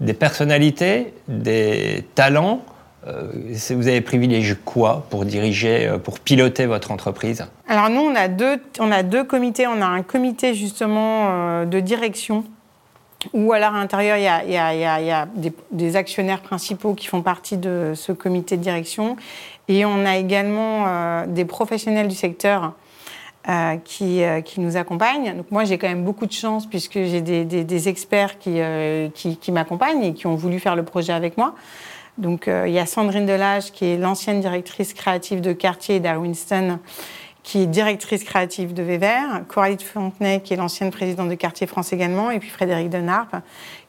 des 0.00 0.12
personnalités, 0.12 1.14
des 1.28 2.04
talents. 2.14 2.62
Euh, 3.06 3.32
vous 3.70 3.88
avez 3.88 4.02
privilégié 4.02 4.54
quoi 4.62 5.06
pour 5.08 5.24
diriger, 5.24 5.90
pour 6.04 6.20
piloter 6.20 6.66
votre 6.66 6.90
entreprise? 6.90 7.46
Alors 7.66 7.88
nous, 7.88 8.02
on 8.02 8.14
a 8.14 8.28
deux, 8.28 8.60
on 8.78 8.92
a 8.92 9.02
deux 9.02 9.24
comités. 9.24 9.66
On 9.66 9.80
a 9.80 9.86
un 9.86 10.02
comité 10.02 10.54
justement 10.54 11.64
de 11.64 11.80
direction 11.80 12.44
où 13.32 13.52
alors 13.52 13.74
à 13.74 13.78
l'intérieur, 13.78 14.16
il 14.16 14.52
y 14.52 14.56
a, 14.56 15.28
des, 15.70 15.96
actionnaires 15.96 16.40
principaux 16.40 16.94
qui 16.94 17.06
font 17.06 17.22
partie 17.22 17.56
de 17.56 17.92
ce 17.94 18.12
comité 18.12 18.56
de 18.56 18.62
direction. 18.62 19.16
Et 19.68 19.84
on 19.84 20.04
a 20.04 20.16
également 20.16 20.86
euh, 20.86 21.26
des 21.26 21.44
professionnels 21.44 22.08
du 22.08 22.14
secteur 22.14 22.72
euh, 23.48 23.76
qui, 23.84 24.22
euh, 24.22 24.40
qui 24.40 24.60
nous 24.60 24.76
accompagnent. 24.76 25.36
Donc 25.36 25.50
moi, 25.50 25.64
j'ai 25.64 25.78
quand 25.78 25.88
même 25.88 26.04
beaucoup 26.04 26.26
de 26.26 26.32
chance 26.32 26.66
puisque 26.66 26.94
j'ai 26.94 27.20
des, 27.20 27.88
experts 27.88 28.38
qui, 28.38 28.60
qui, 29.14 29.52
m'accompagnent 29.52 30.02
et 30.02 30.14
qui 30.14 30.26
ont 30.26 30.34
voulu 30.34 30.58
faire 30.58 30.76
le 30.76 30.82
projet 30.82 31.12
avec 31.12 31.36
moi. 31.36 31.54
Donc 32.18 32.48
il 32.48 32.72
y 32.72 32.78
a 32.78 32.86
Sandrine 32.86 33.24
Delage 33.24 33.70
qui 33.72 33.86
est 33.86 33.96
l'ancienne 33.96 34.40
directrice 34.40 34.92
créative 34.92 35.40
de 35.40 35.52
Cartier 35.52 35.96
et 35.96 36.00
Darwinston 36.00 36.78
qui 37.42 37.62
est 37.62 37.66
directrice 37.66 38.24
créative 38.24 38.74
de 38.74 38.82
Weber, 38.82 39.46
Coralie 39.48 39.76
de 39.76 39.82
Fontenay, 39.82 40.40
qui 40.40 40.52
est 40.52 40.56
l'ancienne 40.56 40.90
présidente 40.90 41.28
de 41.28 41.34
Cartier 41.34 41.66
France 41.66 41.92
également, 41.92 42.30
et 42.30 42.38
puis 42.38 42.50
Frédéric 42.50 42.90
Denarp, 42.90 43.36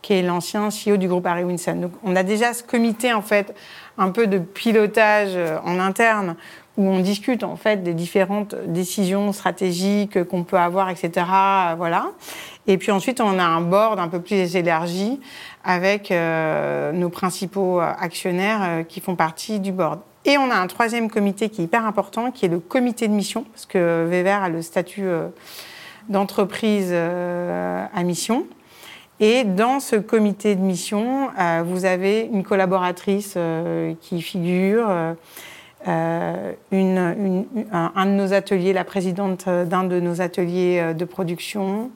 qui 0.01 0.13
est 0.13 0.21
l'ancien 0.21 0.69
CEO 0.69 0.97
du 0.97 1.07
groupe 1.07 1.25
Harry 1.25 1.43
Winston. 1.43 1.75
Donc, 1.75 1.91
on 2.03 2.15
a 2.15 2.23
déjà 2.23 2.53
ce 2.53 2.63
comité, 2.63 3.13
en 3.13 3.21
fait, 3.21 3.53
un 3.97 4.09
peu 4.09 4.27
de 4.27 4.37
pilotage 4.37 5.31
euh, 5.33 5.57
en 5.65 5.79
interne, 5.79 6.35
où 6.77 6.87
on 6.87 6.99
discute, 6.99 7.43
en 7.43 7.57
fait, 7.57 7.83
des 7.83 7.93
différentes 7.93 8.55
décisions 8.67 9.33
stratégiques 9.33 10.23
qu'on 10.23 10.43
peut 10.43 10.57
avoir, 10.57 10.89
etc., 10.89 11.25
voilà. 11.75 12.11
Et 12.67 12.77
puis 12.77 12.91
ensuite, 12.91 13.19
on 13.19 13.37
a 13.37 13.43
un 13.43 13.61
board 13.61 13.99
un 13.99 14.07
peu 14.07 14.21
plus 14.21 14.55
élargi 14.55 15.19
avec 15.65 16.11
euh, 16.11 16.93
nos 16.93 17.09
principaux 17.09 17.81
euh, 17.81 17.91
actionnaires 17.99 18.85
qui 18.87 19.01
font 19.01 19.15
partie 19.15 19.59
du 19.59 19.73
board. 19.73 19.99
Et 20.23 20.37
on 20.37 20.51
a 20.51 20.55
un 20.55 20.67
troisième 20.67 21.09
comité 21.09 21.49
qui 21.49 21.61
est 21.61 21.65
hyper 21.65 21.85
important, 21.85 22.31
qui 22.31 22.45
est 22.45 22.49
le 22.49 22.59
comité 22.59 23.07
de 23.07 23.13
mission, 23.13 23.43
parce 23.51 23.65
que 23.65 24.05
Weber 24.07 24.43
a 24.43 24.49
le 24.49 24.61
statut 24.61 25.05
euh, 25.05 25.29
d'entreprise 26.09 26.89
euh, 26.91 27.85
à 27.91 28.03
mission. 28.03 28.45
Et 29.19 29.43
dans 29.43 29.79
ce 29.79 29.95
comité 29.95 30.55
de 30.55 30.61
mission, 30.61 31.29
euh, 31.39 31.63
vous 31.65 31.85
avez 31.85 32.29
une 32.31 32.43
collaboratrice 32.43 33.37
qui 34.01 34.21
figure, 34.21 34.87
un, 35.87 36.53
de 36.71 38.11
nos 38.11 38.33
ateliers, 38.33 38.73
la 38.73 38.83
présidente 38.83 39.49
d'un 39.49 39.83
de 39.83 39.99
nos 39.99 40.21
ateliers 40.21 40.93
de 40.93 41.05
production, 41.05 41.89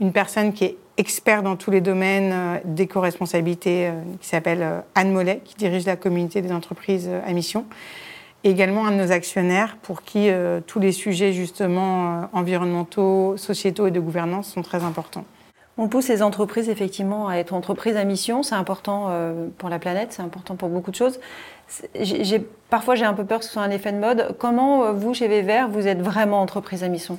une 0.00 0.12
personne 0.12 0.52
qui 0.52 0.64
est 0.64 0.76
expert 0.98 1.42
dans 1.42 1.56
tous 1.56 1.70
les 1.70 1.80
domaines 1.80 2.60
d'éco-responsabilité, 2.64 3.90
qui 4.20 4.28
s'appelle 4.28 4.82
Anne 4.94 5.12
Mollet, 5.12 5.40
qui 5.44 5.54
dirige 5.56 5.86
la 5.86 5.96
communauté 5.96 6.42
des 6.42 6.52
entreprises 6.52 7.08
à 7.26 7.32
mission 7.32 7.64
et 8.44 8.50
également 8.50 8.86
un 8.86 8.90
de 8.90 8.96
nos 8.96 9.12
actionnaires 9.12 9.76
pour 9.82 10.02
qui 10.02 10.28
tous 10.66 10.80
les 10.80 10.92
sujets 10.92 11.32
justement 11.32 12.28
environnementaux, 12.32 13.36
sociétaux 13.36 13.86
et 13.86 13.90
de 13.90 14.00
gouvernance 14.00 14.52
sont 14.52 14.62
très 14.62 14.82
importants. 14.82 15.24
On 15.78 15.88
pousse 15.88 16.08
les 16.08 16.22
entreprises 16.22 16.68
effectivement 16.68 17.28
à 17.28 17.36
être 17.36 17.54
entreprises 17.54 17.96
à 17.96 18.04
mission. 18.04 18.42
C'est 18.42 18.54
important 18.54 19.06
euh, 19.08 19.48
pour 19.56 19.70
la 19.70 19.78
planète, 19.78 20.12
c'est 20.12 20.22
important 20.22 20.54
pour 20.54 20.68
beaucoup 20.68 20.90
de 20.90 20.96
choses. 20.96 21.18
parfois, 22.68 22.94
j'ai 22.94 23.06
un 23.06 23.14
peu 23.14 23.24
peur 23.24 23.38
que 23.38 23.46
ce 23.46 23.52
soit 23.52 23.62
un 23.62 23.70
effet 23.70 23.92
de 23.92 23.98
mode. 23.98 24.36
Comment, 24.38 24.84
euh, 24.84 24.92
vous, 24.92 25.14
chez 25.14 25.28
Vévert, 25.28 25.68
vous 25.68 25.86
êtes 25.86 26.02
vraiment 26.02 26.42
entreprise 26.42 26.84
à 26.84 26.88
mission? 26.88 27.18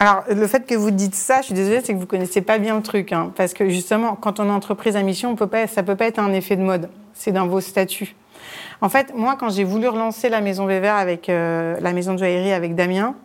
Alors, 0.00 0.22
le 0.28 0.46
fait 0.46 0.64
que 0.64 0.76
vous 0.76 0.92
dites 0.92 1.16
ça, 1.16 1.40
je 1.40 1.46
suis 1.46 1.54
désolée, 1.54 1.80
c'est 1.82 1.92
que 1.92 1.98
vous 1.98 2.06
connaissez 2.06 2.40
pas 2.40 2.58
bien 2.58 2.76
le 2.76 2.82
truc. 2.82 3.12
Hein, 3.12 3.32
parce 3.36 3.52
que 3.52 3.68
justement, 3.68 4.14
quand 4.14 4.38
on 4.38 4.46
est 4.46 4.52
entreprise 4.52 4.94
à 4.94 5.02
mission, 5.02 5.30
on 5.30 5.34
peut 5.34 5.48
pas, 5.48 5.66
ça 5.66 5.82
peut 5.82 5.96
pas 5.96 6.06
être 6.06 6.20
un 6.20 6.32
effet 6.32 6.54
de 6.54 6.62
mode. 6.62 6.88
C'est 7.14 7.32
dans 7.32 7.48
vos 7.48 7.60
statuts. 7.60 8.14
En 8.80 8.88
fait, 8.88 9.12
moi, 9.14 9.36
quand 9.38 9.50
j'ai 9.50 9.64
voulu 9.64 9.88
relancer 9.88 10.28
la 10.28 10.40
maison 10.40 10.66
Vévert 10.66 10.94
avec 10.94 11.28
euh, 11.28 11.76
la 11.80 11.92
maison 11.92 12.14
de 12.14 12.18
joaillerie 12.18 12.52
avec 12.52 12.76
Damien, 12.76 13.16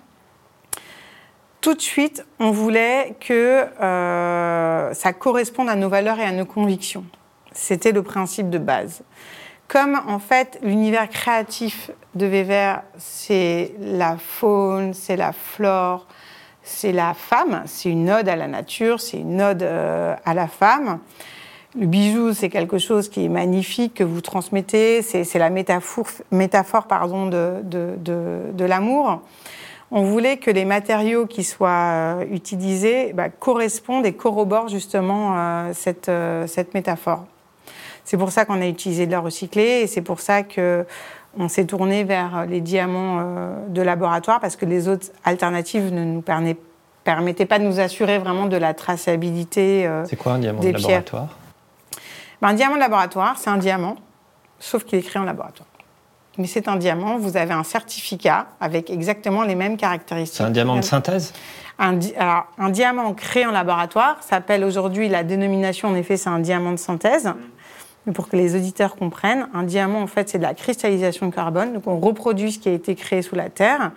tout 1.61 1.75
de 1.75 1.81
suite, 1.81 2.25
on 2.39 2.49
voulait 2.49 3.15
que 3.19 3.65
euh, 3.81 4.93
ça 4.93 5.13
corresponde 5.13 5.69
à 5.69 5.75
nos 5.75 5.89
valeurs 5.89 6.19
et 6.19 6.25
à 6.25 6.31
nos 6.31 6.45
convictions. 6.45 7.05
C'était 7.51 7.91
le 7.91 8.01
principe 8.01 8.49
de 8.49 8.57
base. 8.57 9.03
Comme 9.67 10.01
en 10.07 10.19
fait 10.19 10.59
l'univers 10.63 11.07
créatif 11.07 11.91
de 12.15 12.25
Weber, 12.25 12.81
c'est 12.97 13.75
la 13.79 14.17
faune, 14.17 14.93
c'est 14.93 15.15
la 15.15 15.31
flore, 15.31 16.07
c'est 16.63 16.93
la 16.93 17.13
femme, 17.13 17.63
c'est 17.65 17.89
une 17.89 18.09
ode 18.09 18.29
à 18.29 18.35
la 18.35 18.47
nature, 18.47 18.99
c'est 19.01 19.17
une 19.17 19.41
ode 19.41 19.63
euh, 19.63 20.15
à 20.25 20.33
la 20.33 20.47
femme. 20.47 20.99
Le 21.77 21.87
bijou, 21.87 22.33
c'est 22.33 22.49
quelque 22.49 22.77
chose 22.77 23.09
qui 23.09 23.25
est 23.25 23.29
magnifique, 23.29 23.95
que 23.95 24.03
vous 24.03 24.21
transmettez, 24.21 25.01
c'est 25.01 25.39
la 25.39 25.49
métaphore, 25.49 26.87
pardon, 26.87 27.27
de, 27.27 28.65
l'amour 28.65 29.21
on 29.95 30.01
voulait 30.01 30.37
que 30.37 30.49
les 30.49 30.65
matériaux 30.65 31.27
qui 31.27 31.43
soient 31.43 31.69
euh, 31.69 32.25
utilisés 32.31 33.13
bah, 33.13 33.29
correspondent 33.29 34.07
et 34.07 34.13
corroborent 34.13 34.67
justement 34.67 35.35
euh, 35.37 35.71
cette, 35.73 36.09
cette 36.47 36.73
métaphore. 36.73 37.25
C'est 38.03 38.17
pour 38.17 38.31
ça 38.31 38.45
qu'on 38.45 38.59
a 38.59 38.65
utilisé 38.65 39.05
de 39.05 39.11
l'or 39.11 39.23
recyclé 39.23 39.81
et 39.83 39.87
c'est 39.87 40.01
pour 40.01 40.19
ça 40.19 40.41
que 40.41 40.83
on 41.37 41.47
s'est 41.47 41.65
tourné 41.65 42.03
vers 42.03 42.45
les 42.45 42.61
diamants 42.61 43.55
de 43.67 43.81
laboratoire 43.81 44.39
parce 44.39 44.55
que 44.55 44.65
les 44.65 44.87
autres 44.87 45.07
alternatives 45.23 45.93
ne 45.93 46.03
nous 46.03 46.21
permettaient 46.21 47.45
pas 47.45 47.59
de 47.59 47.63
nous 47.63 47.79
assurer 47.79 48.19
vraiment 48.19 48.45
de 48.45 48.57
la 48.57 48.73
traçabilité. 48.73 49.89
c'est 50.05 50.15
quoi 50.15 50.33
un 50.33 50.39
diamant 50.39 50.61
de 50.61 50.69
laboratoire? 50.69 51.37
Ben, 52.41 52.49
Un 52.49 52.53
diamant 52.53 52.75
de 52.75 52.79
laboratoire, 52.79 53.37
c'est 53.37 53.49
un 53.49 53.57
diamant, 53.57 53.95
sauf 54.59 54.83
qu'il 54.83 54.99
est 54.99 55.03
créé 55.03 55.21
en 55.21 55.25
laboratoire 55.25 55.67
mais 56.37 56.47
c'est 56.47 56.67
un 56.67 56.75
diamant. 56.75 57.17
Vous 57.17 57.37
avez 57.37 57.53
un 57.53 57.63
certificat 57.63 58.47
avec 58.59 58.89
exactement 58.89 59.43
les 59.43 59.55
mêmes 59.55 59.77
caractéristiques. 59.77 60.37
C'est 60.37 60.43
un 60.43 60.49
diamant 60.49 60.75
de 60.75 60.81
synthèse? 60.81 61.33
Un, 61.79 61.99
alors, 62.17 62.45
un 62.57 62.69
diamant 62.69 63.13
créé 63.13 63.45
en 63.45 63.51
laboratoire 63.51 64.17
s'appelle 64.21 64.63
aujourd'hui, 64.63 65.09
la 65.09 65.23
dénomination 65.23 65.89
en 65.89 65.95
effet, 65.95 66.17
c'est 66.17 66.29
un 66.29 66.39
diamant 66.39 66.71
de 66.71 66.77
synthèse. 66.77 67.31
Mais 68.05 68.13
pour 68.13 68.27
que 68.27 68.35
les 68.35 68.55
auditeurs 68.55 68.95
comprennent, 68.95 69.47
un 69.53 69.63
diamant, 69.63 70.01
en 70.01 70.07
fait, 70.07 70.29
c'est 70.29 70.37
de 70.37 70.43
la 70.43 70.53
cristallisation 70.53 71.27
de 71.27 71.33
carbone. 71.33 71.73
Donc, 71.73 71.87
on 71.87 71.99
reproduit 71.99 72.51
ce 72.51 72.59
qui 72.59 72.69
a 72.69 72.73
été 72.73 72.95
créé 72.95 73.21
sous 73.21 73.35
la 73.35 73.49
Terre 73.49 73.91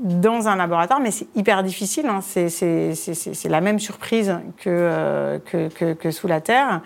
dans 0.00 0.48
un 0.48 0.56
laboratoire, 0.56 1.00
mais 1.00 1.10
c'est 1.10 1.28
hyper 1.34 1.62
difficile. 1.62 2.06
Hein. 2.06 2.20
C'est 2.22 3.48
la 3.48 3.60
même 3.60 3.78
surprise 3.78 4.34
que, 4.58 4.68
euh, 4.68 5.38
que, 5.38 6.10
sous 6.10 6.26
la 6.26 6.40
Terre. 6.40 6.80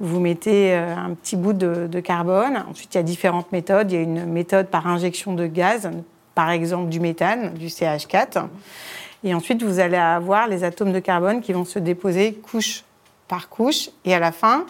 Vous 0.00 0.20
mettez 0.20 0.74
euh, 0.74 0.96
un 0.96 1.14
petit 1.14 1.36
bout 1.36 1.52
de, 1.52 2.00
carbone. 2.00 2.64
Ensuite, 2.68 2.94
il 2.94 2.98
y 2.98 3.00
a 3.00 3.04
différentes 3.04 3.52
méthodes. 3.52 3.90
Il 3.92 3.94
y 3.94 3.98
a 3.98 4.02
une 4.02 4.26
méthode 4.26 4.68
par 4.68 4.86
injection 4.86 5.34
de 5.34 5.46
gaz, 5.46 5.90
par 6.34 6.50
exemple 6.50 6.88
du 6.88 7.00
méthane, 7.00 7.52
du 7.54 7.66
CH4. 7.66 8.46
Et 9.24 9.34
ensuite, 9.34 9.62
vous 9.62 9.78
allez 9.78 9.96
avoir 9.96 10.48
les 10.48 10.64
atomes 10.64 10.92
de 10.92 10.98
carbone 10.98 11.40
qui 11.40 11.52
vont 11.52 11.64
se 11.64 11.78
déposer 11.78 12.34
couche 12.34 12.84
par 13.28 13.48
couche. 13.48 13.90
Et 14.04 14.14
à 14.14 14.18
la 14.18 14.32
fin, 14.32 14.66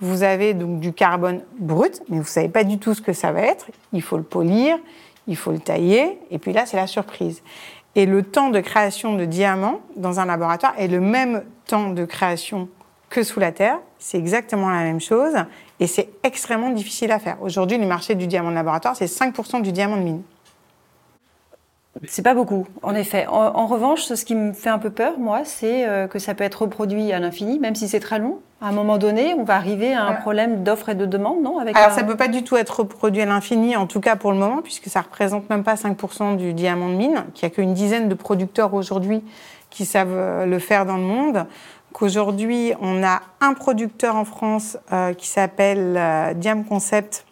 vous 0.00 0.22
avez 0.22 0.54
donc 0.54 0.80
du 0.80 0.92
carbone 0.92 1.42
brut, 1.58 2.02
mais 2.08 2.16
vous 2.16 2.22
ne 2.22 2.28
savez 2.28 2.48
pas 2.48 2.64
du 2.64 2.78
tout 2.78 2.94
ce 2.94 3.00
que 3.00 3.12
ça 3.12 3.32
va 3.32 3.42
être. 3.42 3.66
Il 3.92 4.02
faut 4.02 4.16
le 4.16 4.22
polir, 4.22 4.78
il 5.26 5.36
faut 5.36 5.52
le 5.52 5.58
tailler, 5.58 6.18
et 6.30 6.38
puis 6.38 6.52
là, 6.52 6.66
c'est 6.66 6.76
la 6.76 6.86
surprise. 6.86 7.42
Et 7.94 8.04
le 8.04 8.22
temps 8.22 8.50
de 8.50 8.60
création 8.60 9.14
de 9.14 9.24
diamants 9.24 9.80
dans 9.96 10.20
un 10.20 10.26
laboratoire 10.26 10.74
est 10.78 10.88
le 10.88 11.00
même 11.00 11.42
temps 11.66 11.90
de 11.90 12.04
création 12.04 12.68
que 13.08 13.22
sous 13.22 13.40
la 13.40 13.52
Terre. 13.52 13.78
C'est 13.98 14.18
exactement 14.18 14.68
la 14.68 14.82
même 14.82 15.00
chose 15.00 15.34
et 15.80 15.86
c'est 15.86 16.10
extrêmement 16.22 16.70
difficile 16.70 17.10
à 17.10 17.18
faire. 17.18 17.38
Aujourd'hui, 17.40 17.78
le 17.78 17.86
marché 17.86 18.14
du 18.14 18.26
diamant 18.26 18.50
de 18.50 18.54
laboratoire, 18.54 18.94
c'est 18.96 19.06
5% 19.06 19.62
du 19.62 19.72
diamant 19.72 19.96
de 19.96 20.02
mine. 20.02 20.22
C'est 22.04 22.22
pas 22.22 22.34
beaucoup, 22.34 22.66
en 22.82 22.94
effet. 22.94 23.26
En, 23.26 23.66
revanche, 23.66 24.02
ce 24.02 24.24
qui 24.24 24.34
me 24.34 24.52
fait 24.52 24.68
un 24.68 24.78
peu 24.78 24.90
peur, 24.90 25.18
moi, 25.18 25.42
c'est 25.44 25.86
euh, 25.86 26.06
que 26.06 26.18
ça 26.18 26.34
peut 26.34 26.44
être 26.44 26.62
reproduit 26.62 27.12
à 27.12 27.18
l'infini, 27.18 27.58
même 27.58 27.74
si 27.74 27.88
c'est 27.88 28.00
très 28.00 28.18
long. 28.18 28.38
À 28.60 28.68
un 28.68 28.72
moment 28.72 28.96
donné, 28.96 29.34
on 29.34 29.44
va 29.44 29.56
arriver 29.56 29.92
à 29.92 30.04
un 30.04 30.14
problème 30.14 30.62
d'offre 30.62 30.88
et 30.88 30.94
de 30.94 31.04
demande, 31.04 31.42
non 31.42 31.58
Avec 31.58 31.76
Alors, 31.76 31.92
ça 31.92 32.02
ne 32.02 32.06
peut 32.06 32.16
pas 32.16 32.28
du 32.28 32.42
tout 32.42 32.56
être 32.56 32.80
reproduit 32.80 33.20
à 33.20 33.26
l'infini, 33.26 33.76
en 33.76 33.86
tout 33.86 34.00
cas 34.00 34.16
pour 34.16 34.32
le 34.32 34.38
moment, 34.38 34.62
puisque 34.62 34.88
ça 34.88 35.02
représente 35.02 35.50
même 35.50 35.62
pas 35.62 35.74
5% 35.74 36.36
du 36.36 36.54
diamant 36.54 36.88
de 36.88 36.94
mine, 36.94 37.24
qu'il 37.34 37.46
n'y 37.46 37.52
a 37.52 37.54
qu'une 37.54 37.74
dizaine 37.74 38.08
de 38.08 38.14
producteurs 38.14 38.72
aujourd'hui 38.72 39.22
qui 39.68 39.84
savent 39.84 40.08
euh, 40.16 40.46
le 40.46 40.58
faire 40.58 40.86
dans 40.86 40.96
le 40.96 41.02
monde 41.02 41.46
qu'aujourd'hui, 41.92 42.72
on 42.80 43.02
a 43.02 43.20
un 43.40 43.54
producteur 43.54 44.16
en 44.16 44.24
France 44.24 44.78
euh, 44.92 45.12
qui 45.14 45.28
s'appelle 45.28 45.96
euh, 45.98 46.34
Diam 46.34 46.64
Concept, 46.64 47.25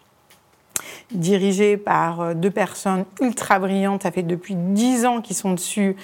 dirigé 1.11 1.77
par 1.77 2.21
euh, 2.21 2.35
deux 2.35 2.51
personnes 2.51 3.05
ultra 3.21 3.59
brillantes. 3.59 4.03
Ça 4.03 4.11
fait 4.11 4.23
depuis 4.23 4.55
dix 4.55 5.07
ans 5.07 5.21
qu'ils 5.21 5.37
sont 5.37 5.53
dessus. 5.53 5.97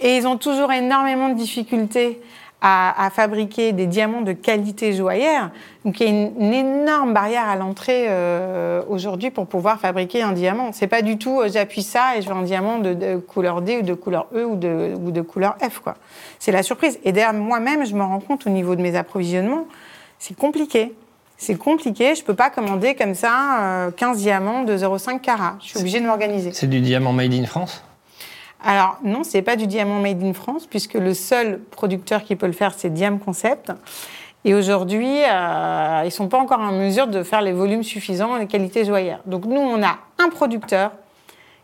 Et 0.00 0.16
ils 0.16 0.26
ont 0.26 0.36
toujours 0.36 0.72
énormément 0.72 1.28
de 1.28 1.34
difficultés 1.34 2.20
à, 2.66 3.10
fabriquer 3.10 3.72
des 3.72 3.86
diamants 3.86 4.22
de 4.22 4.32
qualité 4.32 4.94
joaillère. 4.94 5.50
Donc 5.84 6.00
il 6.00 6.06
y 6.06 6.08
a 6.08 6.12
une, 6.12 6.54
énorme 6.54 7.12
barrière 7.12 7.46
à 7.46 7.56
l'entrée 7.56 8.06
euh, 8.08 8.82
aujourd'hui 8.88 9.30
pour 9.30 9.46
pouvoir 9.46 9.78
fabriquer 9.78 10.22
un 10.22 10.32
diamant. 10.32 10.72
C'est 10.72 10.86
pas 10.86 11.02
du 11.02 11.18
tout 11.18 11.40
euh, 11.40 11.50
j'appuie 11.52 11.82
ça 11.82 12.16
et 12.16 12.22
je 12.22 12.28
veux 12.28 12.34
un 12.34 12.42
diamant 12.42 12.78
de, 12.78 13.16
couleur 13.18 13.60
D 13.60 13.78
ou 13.78 13.82
de 13.82 13.92
couleur 13.92 14.28
E 14.34 14.46
ou 14.46 14.56
de, 14.56 14.94
ou 14.98 15.10
de 15.10 15.20
couleur 15.20 15.56
F. 15.60 15.82
C'est 16.38 16.52
la 16.52 16.62
surprise. 16.62 16.98
Et 17.04 17.12
d'ailleurs 17.12 17.34
moi-même 17.34 17.84
je 17.84 17.94
me 17.94 18.02
rends 18.02 18.20
compte 18.20 18.46
au 18.46 18.50
niveau 18.50 18.76
de 18.76 18.80
mes 18.80 18.96
approvisionnements, 18.96 19.66
c'est 20.18 20.36
compliqué. 20.36 20.94
C'est 21.36 21.56
compliqué, 21.56 22.14
je 22.14 22.22
peux 22.22 22.34
pas 22.34 22.50
commander 22.50 22.94
comme 22.94 23.14
ça 23.14 23.90
15 23.96 24.16
euh, 24.16 24.20
diamants 24.20 24.62
de 24.62 24.76
0,5 24.76 25.20
carats. 25.20 25.56
Je 25.60 25.68
suis 25.68 25.78
obligée 25.78 26.00
de 26.00 26.06
m'organiser. 26.06 26.52
C'est 26.52 26.68
du 26.68 26.80
diamant 26.80 27.12
made 27.12 27.34
in 27.34 27.44
France? 27.44 27.82
Alors 28.64 28.98
non, 29.04 29.24
c'est 29.24 29.42
pas 29.42 29.56
du 29.56 29.66
diamant 29.66 30.00
made 30.00 30.22
in 30.22 30.32
France, 30.32 30.66
puisque 30.66 30.94
le 30.94 31.12
seul 31.12 31.60
producteur 31.70 32.24
qui 32.24 32.34
peut 32.34 32.46
le 32.46 32.52
faire, 32.52 32.72
c'est 32.74 32.88
Diam 32.88 33.18
Concept. 33.18 33.72
Et 34.46 34.54
aujourd'hui, 34.54 35.22
euh, 35.24 36.02
ils 36.04 36.10
sont 36.10 36.28
pas 36.28 36.38
encore 36.38 36.60
en 36.60 36.72
mesure 36.72 37.06
de 37.06 37.22
faire 37.22 37.42
les 37.42 37.52
volumes 37.52 37.82
suffisants 37.82 38.36
et 38.36 38.40
les 38.40 38.46
qualités 38.46 38.84
joyeures. 38.84 39.20
Donc 39.26 39.44
nous, 39.44 39.60
on 39.60 39.82
a 39.82 39.98
un 40.18 40.28
producteur 40.30 40.92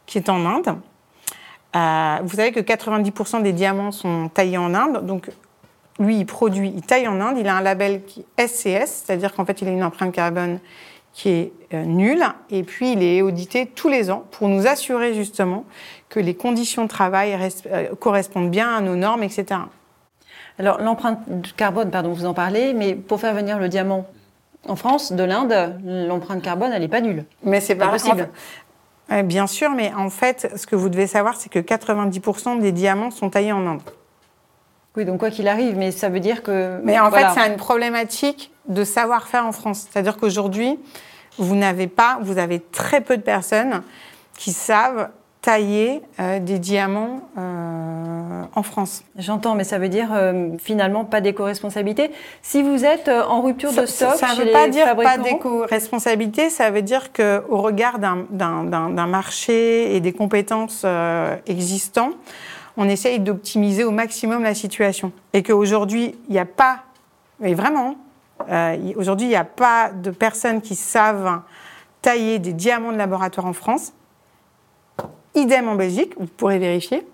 qui 0.06 0.18
est 0.18 0.28
en 0.28 0.44
Inde. 0.44 0.76
Euh, 1.76 2.16
vous 2.22 2.36
savez 2.36 2.52
que 2.52 2.60
90% 2.60 3.42
des 3.42 3.52
diamants 3.52 3.92
sont 3.92 4.28
taillés 4.28 4.58
en 4.58 4.74
Inde. 4.74 5.06
Donc 5.06 5.30
lui, 6.00 6.18
il 6.18 6.26
produit, 6.26 6.72
il 6.74 6.82
taille 6.82 7.06
en 7.06 7.20
Inde. 7.20 7.36
Il 7.38 7.46
a 7.46 7.54
un 7.54 7.60
label 7.60 8.02
qui 8.04 8.24
SCS, 8.38 9.04
c'est-à-dire 9.04 9.34
qu'en 9.34 9.44
fait, 9.44 9.60
il 9.60 9.68
a 9.68 9.70
une 9.70 9.84
empreinte 9.84 10.12
carbone 10.12 10.58
qui 11.12 11.28
est 11.28 11.52
euh, 11.74 11.84
nulle. 11.84 12.24
Et 12.50 12.62
puis, 12.62 12.92
il 12.92 13.02
est 13.02 13.20
audité 13.20 13.66
tous 13.66 13.88
les 13.88 14.10
ans 14.10 14.24
pour 14.30 14.48
nous 14.48 14.66
assurer 14.66 15.14
justement 15.14 15.64
que 16.08 16.18
les 16.18 16.34
conditions 16.34 16.84
de 16.84 16.88
travail 16.88 17.36
euh, 17.66 17.94
correspondent 17.96 18.50
bien 18.50 18.74
à 18.74 18.80
nos 18.80 18.96
normes, 18.96 19.22
etc. 19.22 19.60
Alors, 20.58 20.80
l'empreinte 20.80 21.20
carbone, 21.56 21.90
pardon, 21.90 22.12
vous 22.12 22.26
en 22.26 22.34
parlez, 22.34 22.72
mais 22.72 22.94
pour 22.94 23.20
faire 23.20 23.34
venir 23.34 23.58
le 23.58 23.68
diamant 23.68 24.06
en 24.66 24.76
France, 24.76 25.12
de 25.12 25.22
l'Inde, 25.22 25.80
l'empreinte 25.84 26.42
carbone, 26.42 26.70
elle 26.72 26.82
n'est 26.82 26.88
pas 26.88 27.00
nulle. 27.00 27.24
Mais 27.42 27.60
c'est 27.60 27.76
pas 27.76 27.88
possible. 27.88 28.28
bien 29.24 29.46
sûr, 29.46 29.70
mais 29.70 29.92
en 29.94 30.10
fait, 30.10 30.52
ce 30.56 30.66
que 30.66 30.76
vous 30.76 30.90
devez 30.90 31.06
savoir, 31.06 31.36
c'est 31.36 31.48
que 31.48 31.58
90% 31.58 32.60
des 32.60 32.72
diamants 32.72 33.10
sont 33.10 33.30
taillés 33.30 33.52
en 33.52 33.66
Inde. 33.66 33.80
Oui, 34.96 35.04
donc 35.04 35.18
quoi 35.20 35.30
qu'il 35.30 35.46
arrive, 35.48 35.76
mais 35.76 35.92
ça 35.92 36.08
veut 36.08 36.20
dire 36.20 36.42
que. 36.42 36.80
Mais 36.82 36.98
en 36.98 37.10
fait, 37.10 37.26
c'est 37.34 37.46
une 37.46 37.56
problématique 37.56 38.52
de 38.68 38.84
savoir-faire 38.84 39.46
en 39.46 39.52
France. 39.52 39.86
C'est-à-dire 39.90 40.16
qu'aujourd'hui, 40.16 40.78
vous 41.38 41.54
n'avez 41.54 41.86
pas, 41.86 42.18
vous 42.22 42.38
avez 42.38 42.60
très 42.60 43.00
peu 43.00 43.16
de 43.16 43.22
personnes 43.22 43.82
qui 44.36 44.52
savent 44.52 45.10
tailler 45.42 46.02
euh, 46.18 46.38
des 46.38 46.58
diamants 46.58 47.22
euh, 47.38 48.42
en 48.54 48.62
France. 48.62 49.04
J'entends, 49.16 49.54
mais 49.54 49.64
ça 49.64 49.78
veut 49.78 49.88
dire 49.88 50.10
euh, 50.12 50.50
finalement 50.58 51.04
pas 51.04 51.20
d'éco-responsabilité. 51.22 52.10
Si 52.42 52.62
vous 52.62 52.84
êtes 52.84 53.08
en 53.08 53.40
rupture 53.40 53.72
de 53.72 53.86
stock, 53.86 54.16
ça 54.16 54.34
ne 54.34 54.44
veut 54.44 54.52
pas 54.52 54.68
dire 54.68 54.94
pas 54.96 55.16
d'éco-responsabilité, 55.16 56.50
ça 56.50 56.70
veut 56.70 56.82
dire 56.82 57.12
qu'au 57.12 57.56
regard 57.62 57.98
d'un- 57.98 59.06
marché 59.06 59.96
et 59.96 60.00
des 60.00 60.12
compétences 60.12 60.84
existants, 61.46 62.10
on 62.80 62.88
essaye 62.88 63.20
d'optimiser 63.20 63.84
au 63.84 63.90
maximum 63.90 64.42
la 64.42 64.54
situation. 64.54 65.12
Et 65.34 65.42
qu'aujourd'hui, 65.42 66.16
il 66.28 66.32
n'y 66.32 66.38
a 66.38 66.46
pas, 66.46 66.84
mais 67.38 67.52
vraiment, 67.52 67.96
euh, 68.48 68.92
aujourd'hui, 68.96 69.26
il 69.26 69.30
n'y 69.30 69.36
a 69.36 69.44
pas 69.44 69.90
de 69.90 70.10
personnes 70.10 70.62
qui 70.62 70.74
savent 70.74 71.42
tailler 72.00 72.38
des 72.38 72.54
diamants 72.54 72.90
de 72.90 72.96
laboratoire 72.96 73.44
en 73.44 73.52
France. 73.52 73.92
Idem 75.34 75.68
en 75.68 75.74
Belgique, 75.74 76.14
vous 76.18 76.26
pourrez 76.26 76.58
vérifier. 76.58 77.06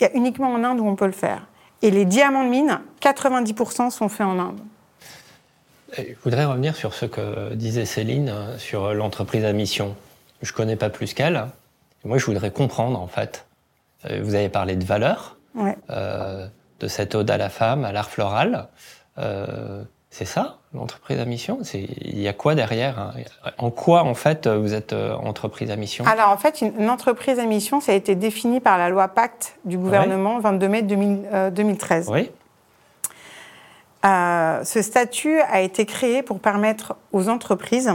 Il 0.00 0.04
y 0.04 0.06
a 0.06 0.16
uniquement 0.16 0.50
en 0.50 0.64
Inde 0.64 0.80
où 0.80 0.88
on 0.88 0.96
peut 0.96 1.04
le 1.04 1.12
faire. 1.12 1.46
Et 1.82 1.90
les 1.90 2.06
diamants 2.06 2.44
de 2.44 2.48
mine, 2.48 2.80
90% 3.02 3.90
sont 3.90 4.08
faits 4.08 4.26
en 4.26 4.38
Inde. 4.38 4.60
Je 5.94 6.14
voudrais 6.24 6.46
revenir 6.46 6.74
sur 6.74 6.94
ce 6.94 7.04
que 7.04 7.52
disait 7.52 7.84
Céline 7.84 8.30
euh, 8.30 8.56
sur 8.56 8.94
l'entreprise 8.94 9.44
à 9.44 9.52
mission. 9.52 9.94
Je 10.40 10.54
connais 10.54 10.76
pas 10.76 10.88
plus 10.88 11.12
qu'elle. 11.12 11.48
Moi, 12.04 12.16
je 12.16 12.24
voudrais 12.24 12.50
comprendre, 12.50 12.98
en 12.98 13.08
fait. 13.08 13.44
Euh, 14.06 14.20
Vous 14.22 14.34
avez 14.34 14.48
parlé 14.48 14.76
de 14.76 14.84
valeur, 14.84 15.36
Ouais. 15.54 15.76
euh, 15.90 16.46
de 16.80 16.88
cette 16.88 17.14
ode 17.14 17.30
à 17.30 17.36
la 17.36 17.48
femme, 17.48 17.84
à 17.84 17.92
l'art 17.92 18.10
floral. 18.10 18.68
Euh, 19.18 19.82
c'est 20.10 20.24
ça, 20.24 20.58
l'entreprise 20.72 21.18
à 21.18 21.24
mission? 21.24 21.58
Il 21.74 22.18
y 22.20 22.28
a 22.28 22.32
quoi 22.32 22.54
derrière 22.54 22.98
hein? 22.98 23.12
En 23.58 23.70
quoi, 23.70 24.04
en 24.04 24.14
fait, 24.14 24.46
vous 24.46 24.72
êtes 24.74 24.92
euh, 24.92 25.14
entreprise 25.16 25.70
à 25.70 25.76
mission? 25.76 26.04
Alors 26.06 26.30
en 26.30 26.36
fait, 26.38 26.60
une, 26.62 26.72
une 26.80 26.88
entreprise 26.90 27.38
à 27.38 27.44
mission, 27.44 27.80
ça 27.80 27.92
a 27.92 27.94
été 27.94 28.14
défini 28.14 28.60
par 28.60 28.78
la 28.78 28.88
loi 28.88 29.08
Pacte 29.08 29.56
du 29.64 29.76
gouvernement 29.76 30.38
22 30.38 30.68
mai 30.68 30.82
2000, 30.82 31.18
euh, 31.32 31.50
2013. 31.50 32.08
Oui 32.10 32.30
ce 34.04 34.80
statut 34.82 35.38
a 35.40 35.60
été 35.60 35.84
créé 35.84 36.22
pour 36.22 36.40
permettre 36.40 36.96
aux 37.12 37.28
entreprises 37.28 37.92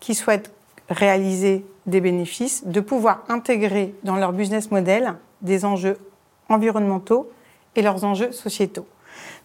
qui 0.00 0.14
souhaitent 0.14 0.52
réaliser 0.90 1.64
des 1.86 2.00
bénéfices 2.02 2.66
de 2.66 2.80
pouvoir 2.80 3.22
intégrer 3.28 3.94
dans 4.04 4.16
leur 4.16 4.32
business 4.32 4.70
model 4.70 5.14
des 5.42 5.64
enjeux 5.64 5.98
environnementaux 6.48 7.30
et 7.74 7.82
leurs 7.82 8.04
enjeux 8.04 8.32
sociétaux. 8.32 8.86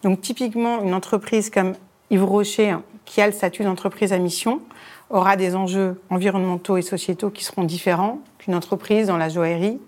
Donc 0.03 0.21
typiquement, 0.21 0.81
une 0.81 0.93
entreprise 0.93 1.49
comme 1.49 1.73
Yves 2.09 2.23
Rocher, 2.23 2.69
hein, 2.69 2.83
qui 3.05 3.21
a 3.21 3.27
le 3.27 3.33
statut 3.33 3.63
d'entreprise 3.63 4.13
à 4.13 4.17
mission, 4.17 4.61
aura 5.09 5.35
des 5.35 5.55
enjeux 5.55 5.99
environnementaux 6.09 6.77
et 6.77 6.81
sociétaux 6.81 7.29
qui 7.29 7.43
seront 7.43 7.63
différents 7.63 8.19
qu'une 8.39 8.55
entreprise 8.55 9.07
dans 9.07 9.17
la 9.17 9.29
joaillerie 9.29 9.79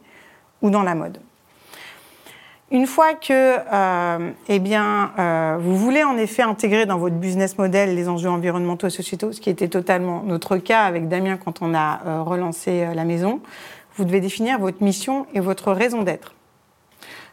ou 0.62 0.70
dans 0.70 0.84
la 0.84 0.96
mode. 0.96 1.20
Une 2.72 2.88
fois 2.88 3.13
que 3.13 3.30
euh, 3.32 4.32
eh 4.48 4.60
bien, 4.60 5.12
euh, 5.20 5.58
vous 5.60 5.78
voulez 5.78 6.04
en 6.04 6.18
effet 6.18 6.42
intégrer 6.42 6.88
dans 6.88 6.98
votre 6.98 7.16
business 7.16 7.58
model 7.60 7.94
les 7.94 8.10
enjeux 8.10 8.30
environnementaux 8.30 8.88
et 8.88 8.89
sociétaux, 8.89 9.32
ce 9.32 9.39
qui 9.39 9.52
était 9.52 9.68
totalement 9.68 10.24
notre 10.26 10.58
cas 10.58 10.82
avec 10.82 11.08
Damien 11.08 11.38
quand 11.38 11.62
on 11.62 11.76
a 11.76 12.02
euh, 12.08 12.24
relancé 12.24 12.88
la 12.96 13.04
maison, 13.04 13.42
vous 13.95 14.06
devez 14.06 14.19
définir 14.19 14.60
votre 14.60 14.84
mission 14.84 15.27
et 15.34 15.39
votre 15.39 15.71
raison 15.71 16.03
d'être. 16.03 16.34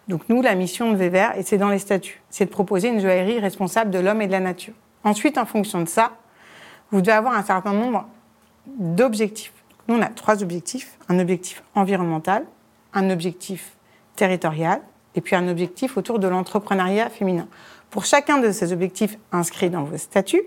Donc 0.08 0.28
nous, 0.28 0.42
la 0.42 0.54
mission 0.54 0.90
de 0.90 0.96
Vévert, 0.96 1.36
et 1.36 1.42
c'est 1.42 1.58
dans 1.58 1.68
les 1.68 1.78
statuts, 1.78 2.20
c'est 2.30 2.46
de 2.46 2.50
proposer 2.50 2.88
une 2.88 3.00
joaillerie 3.00 3.38
responsable 3.38 3.90
de 3.90 3.98
l'homme 3.98 4.22
et 4.22 4.26
de 4.26 4.32
la 4.32 4.40
nature. 4.40 4.74
Ensuite, 5.04 5.38
en 5.38 5.46
fonction 5.46 5.80
de 5.80 5.88
ça, 5.88 6.12
vous 6.90 7.00
devez 7.00 7.12
avoir 7.12 7.34
un 7.34 7.42
certain 7.42 7.72
nombre 7.72 8.06
d'objectifs. 8.66 9.52
Nous, 9.88 9.96
on 9.96 10.02
a 10.02 10.06
trois 10.06 10.42
objectifs. 10.42 10.98
Un 11.08 11.18
objectif 11.18 11.62
environnemental, 11.74 12.44
un 12.92 13.10
objectif 13.10 13.76
territorial 14.16 14.80
et 15.14 15.20
puis 15.20 15.36
un 15.36 15.48
objectif 15.48 15.96
autour 15.96 16.18
de 16.18 16.28
l'entrepreneuriat 16.28 17.10
féminin. 17.10 17.48
Pour 17.90 18.04
chacun 18.04 18.38
de 18.38 18.52
ces 18.52 18.72
objectifs 18.72 19.18
inscrits 19.32 19.70
dans 19.70 19.82
vos 19.82 19.96
statuts, 19.96 20.44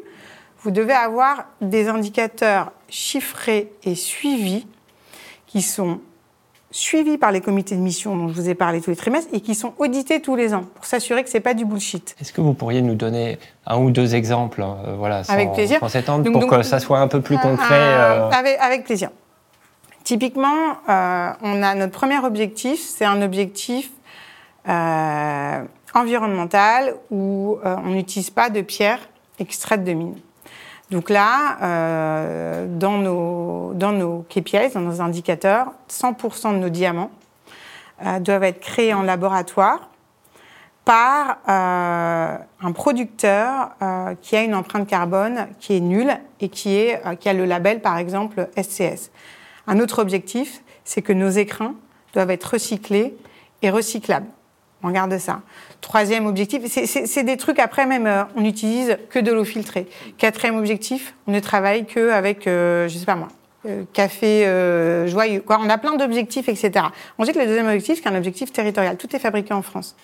vous 0.59 0.71
devez 0.71 0.93
avoir 0.93 1.45
des 1.59 1.89
indicateurs 1.89 2.71
chiffrés 2.87 3.71
et 3.83 3.95
suivis 3.95 4.65
qui 5.53 5.61
sont 5.61 5.99
suivis 6.71 7.19
par 7.19 7.31
les 7.31 7.41
comités 7.41 7.75
de 7.75 7.79
mission 7.79 8.15
dont 8.17 8.27
je 8.27 8.33
vous 8.33 8.49
ai 8.49 8.55
parlé 8.55 8.81
tous 8.81 8.89
les 8.89 8.95
trimestres 8.95 9.29
et 9.33 9.39
qui 9.39 9.53
sont 9.53 9.73
audités 9.77 10.19
tous 10.19 10.35
les 10.35 10.55
ans 10.55 10.63
pour 10.73 10.85
s'assurer 10.85 11.23
que 11.23 11.29
c'est 11.29 11.41
pas 11.41 11.53
du 11.53 11.63
bullshit. 11.63 12.15
Est-ce 12.19 12.33
que 12.33 12.41
vous 12.41 12.55
pourriez 12.55 12.81
nous 12.81 12.95
donner 12.95 13.37
un 13.67 13.77
ou 13.77 13.91
deux 13.91 14.15
exemples, 14.15 14.63
euh, 14.63 14.95
voilà, 14.97 15.23
sans, 15.23 15.33
Avec 15.33 15.53
plaisir. 15.53 15.79
sans 15.79 15.89
s'étendre, 15.89 16.23
Donc- 16.23 16.33
pour 16.33 16.41
donc- 16.41 16.49
que 16.57 16.63
ça 16.63 16.79
soit 16.79 16.97
un 16.99 17.07
peu 17.07 17.21
plus 17.21 17.37
concret 17.37 17.75
Euh, 17.79 18.21
euh, 18.25 18.29
avec, 18.31 18.57
avec 18.59 18.83
plaisir. 18.85 19.11
Typiquement, 20.03 20.71
euh, 20.89 21.29
on 21.43 21.61
a 21.61 21.75
notre 21.75 21.91
premier 21.93 22.17
objectif, 22.17 22.81
c'est 22.81 23.05
un 23.05 23.21
objectif 23.21 23.91
euh, 24.67 25.63
environnemental 25.93 26.95
où 27.11 27.59
euh, 27.63 27.75
on 27.85 27.89
n'utilise 27.91 28.31
pas 28.31 28.49
de 28.49 28.61
pierres 28.61 29.07
extraites 29.37 29.83
de 29.83 29.93
mine. 29.93 30.15
Donc 30.93 31.09
là, 31.09 31.57
euh, 31.63 32.67
dans, 32.69 32.99
nos, 32.99 34.25
KPIs, 34.29 34.73
dans 34.75 34.81
nos 34.81 35.01
indicateurs, 35.01 35.73
100% 35.89 36.53
de 36.53 36.57
nos 36.59 36.69
diamants 36.69 37.09
euh, 38.05 38.19
doivent 38.19 38.43
être 38.43 38.59
créés 38.59 38.93
en 38.93 39.01
laboratoire 39.01 39.89
par 40.85 41.39
euh, 41.49 42.37
un 42.61 42.71
producteur 42.73 43.71
qui 44.21 44.35
a 44.35 44.43
une 44.43 44.53
empreinte 44.53 44.87
carbone 44.87 45.47
qui 45.59 45.77
est 45.77 45.79
nulle 45.79 46.15
et 46.39 46.49
qui, 46.49 46.91
a 46.91 47.33
le 47.33 47.45
label, 47.45 47.81
par 47.81 47.97
exemple, 47.97 48.47
SCS. 48.55 49.09
Un 49.65 49.79
autre 49.79 49.99
objectif, 49.99 50.61
c'est 50.83 51.01
que 51.01 51.13
nos 51.13 51.29
écrins 51.29 51.73
doivent 52.13 52.29
être 52.29 52.53
recyclés 52.53 53.17
et 53.63 53.71
recyclables. 53.71 54.27
Regarde 54.83 55.17
ça. 55.17 55.41
Troisième 55.83 56.25
objectif, 56.27 56.63
c'est- 56.65 57.23
des 57.23 57.35
trucs 57.35 57.59
après 57.59 57.85
même, 57.85 58.07
euh, 58.07 58.23
on 58.37 58.41
n'utilise 58.41 58.97
que 59.09 59.19
de 59.19 59.33
l'eau 59.33 59.43
filtrée. 59.43 59.85
Quatrième 60.17 60.55
objectif, 60.57 61.13
on 61.27 61.31
ne 61.33 61.39
travaille 61.41 61.85
qu'avec, 61.85 62.47
euh, 62.47 62.87
je 62.87 62.97
sais 62.97 63.05
pas 63.05 63.15
moi, 63.15 63.27
euh, 63.65 63.83
café 63.91 64.47
euh, 64.47 65.07
joyeux. 65.07 65.41
Quoi. 65.41 65.59
On 65.61 65.69
a 65.69 65.77
plein 65.77 65.95
d'objectifs, 65.97 66.47
etc. 66.47 66.85
On 67.17 67.25
sait 67.25 67.33
que 67.33 67.39
le 67.39 67.47
deuxième 67.47 67.67
objectif, 67.67 67.99
c'est 68.01 68.07
un 68.09 68.15
objectif 68.15 68.53
territorial. 68.53 68.95
Tout 68.95 69.13
est 69.13 69.19
fabriqué 69.19 69.53
en 69.53 69.61
France. 69.61 69.97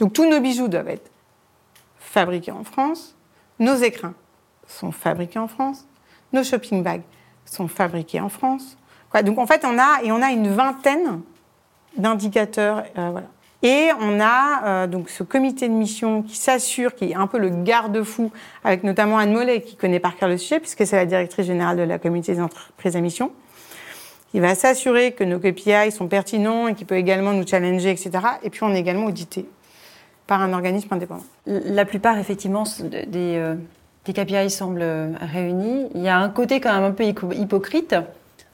Donc 0.00 0.12
tous 0.12 0.28
nos 0.28 0.40
bijoux 0.40 0.66
doivent 0.66 0.88
être 0.88 1.08
fabriqués 2.00 2.50
en 2.50 2.64
France. 2.64 3.14
Nos 3.60 3.76
écrins 3.76 4.14
sont 4.66 4.90
fabriqués 4.90 5.38
en 5.38 5.46
France. 5.46 5.86
Nos 6.32 6.42
shopping 6.42 6.82
bags 6.82 7.02
sont 7.44 7.68
fabriqués 7.68 8.20
en 8.20 8.28
France. 8.28 8.76
Quoi, 9.08 9.22
donc 9.22 9.38
en 9.38 9.46
fait, 9.46 9.64
on 9.64 9.78
a, 9.78 10.02
et 10.02 10.10
on 10.10 10.20
a 10.20 10.30
une 10.32 10.48
vingtaine 10.48 11.20
d'indicateurs. 11.96 12.82
euh, 12.98 13.10
voilà. 13.12 13.28
Et 13.62 13.88
on 14.00 14.20
a 14.20 14.62
euh, 14.64 14.86
donc 14.86 15.08
ce 15.08 15.22
comité 15.22 15.68
de 15.68 15.72
mission 15.72 16.22
qui 16.22 16.36
s'assure, 16.36 16.94
qui 16.94 17.10
est 17.10 17.14
un 17.14 17.26
peu 17.26 17.38
le 17.38 17.48
garde-fou, 17.50 18.30
avec 18.64 18.84
notamment 18.84 19.18
Anne 19.18 19.32
Mollet, 19.32 19.62
qui 19.62 19.76
connaît 19.76 19.98
par 20.00 20.16
cœur 20.16 20.28
le 20.28 20.36
sujet, 20.38 20.60
puisque 20.60 20.86
c'est 20.86 20.96
la 20.96 21.06
directrice 21.06 21.46
générale 21.46 21.76
de 21.78 21.82
la 21.82 21.98
comité 21.98 22.34
des 22.34 22.40
entreprises 22.40 22.96
à 22.96 23.00
mission, 23.00 23.32
qui 24.30 24.40
va 24.40 24.54
s'assurer 24.54 25.12
que 25.12 25.24
nos 25.24 25.38
KPI 25.38 25.90
sont 25.90 26.06
pertinents 26.06 26.68
et 26.68 26.74
qui 26.74 26.84
peut 26.84 26.96
également 26.96 27.32
nous 27.32 27.46
challenger, 27.46 27.90
etc. 27.90 28.10
Et 28.42 28.50
puis 28.50 28.62
on 28.62 28.72
est 28.74 28.78
également 28.78 29.06
audité 29.06 29.48
par 30.26 30.42
un 30.42 30.52
organisme 30.52 30.88
indépendant. 30.92 31.24
La 31.46 31.84
plupart, 31.84 32.18
effectivement, 32.18 32.64
des, 32.82 33.36
euh, 33.36 33.54
KPI 34.04 34.50
semblent 34.50 34.82
euh, 34.82 35.12
réunis. 35.20 35.88
Il 35.94 36.02
y 36.02 36.08
a 36.08 36.18
un 36.18 36.28
côté 36.28 36.60
quand 36.60 36.72
même 36.74 36.84
un 36.84 36.90
peu 36.92 37.04
hypo- 37.04 37.32
hypocrite. 37.32 37.94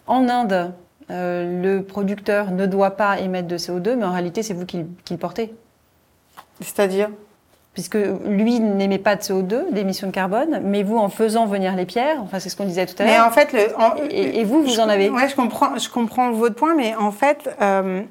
En 0.06 0.28
Inde, 0.28 0.72
le 1.12 1.80
producteur 1.82 2.50
ne 2.50 2.66
doit 2.66 2.92
pas 2.92 3.20
émettre 3.20 3.48
de 3.48 3.58
CO2, 3.58 3.94
mais 3.96 4.04
en 4.04 4.12
réalité, 4.12 4.42
c'est 4.42 4.54
vous 4.54 4.66
qui, 4.66 4.78
le- 4.78 4.86
qui 5.04 5.14
le 5.14 5.18
portez. 5.18 5.52
C'est-à-dire? 6.60 7.08
Puisque 7.74 7.96
lui 8.26 8.60
n'émet 8.60 8.98
pas 8.98 9.16
de 9.16 9.22
CO2, 9.22 9.72
d'émissions 9.72 10.06
de 10.08 10.12
carbone, 10.12 10.60
mais 10.62 10.82
vous, 10.82 10.98
en 10.98 11.08
faisant 11.08 11.46
venir 11.46 11.74
les 11.74 11.86
pierres, 11.86 12.18
enfin, 12.22 12.38
c'est 12.38 12.50
ce 12.50 12.56
qu'on 12.56 12.66
disait 12.66 12.84
tout 12.86 12.94
à 12.98 13.04
Mais 13.04 13.18
en 13.18 13.24
l'heure. 13.24 13.32
fait, 13.34 13.52
le, 13.52 13.78
en- 13.80 13.96
Et, 14.10 14.40
et 14.40 14.44
vous, 14.44 14.62
vous 14.62 14.78
en 14.78 14.88
avez 14.88 15.08
Ouais, 15.08 15.28
je 15.28 15.34
comprends, 15.34 15.76
je 15.78 15.88
comprends 15.88 16.32
votre 16.32 16.54
point, 16.54 16.74
mais 16.74 16.94
en 16.94 17.10
fait, 17.12 17.48
euh, 17.62 18.02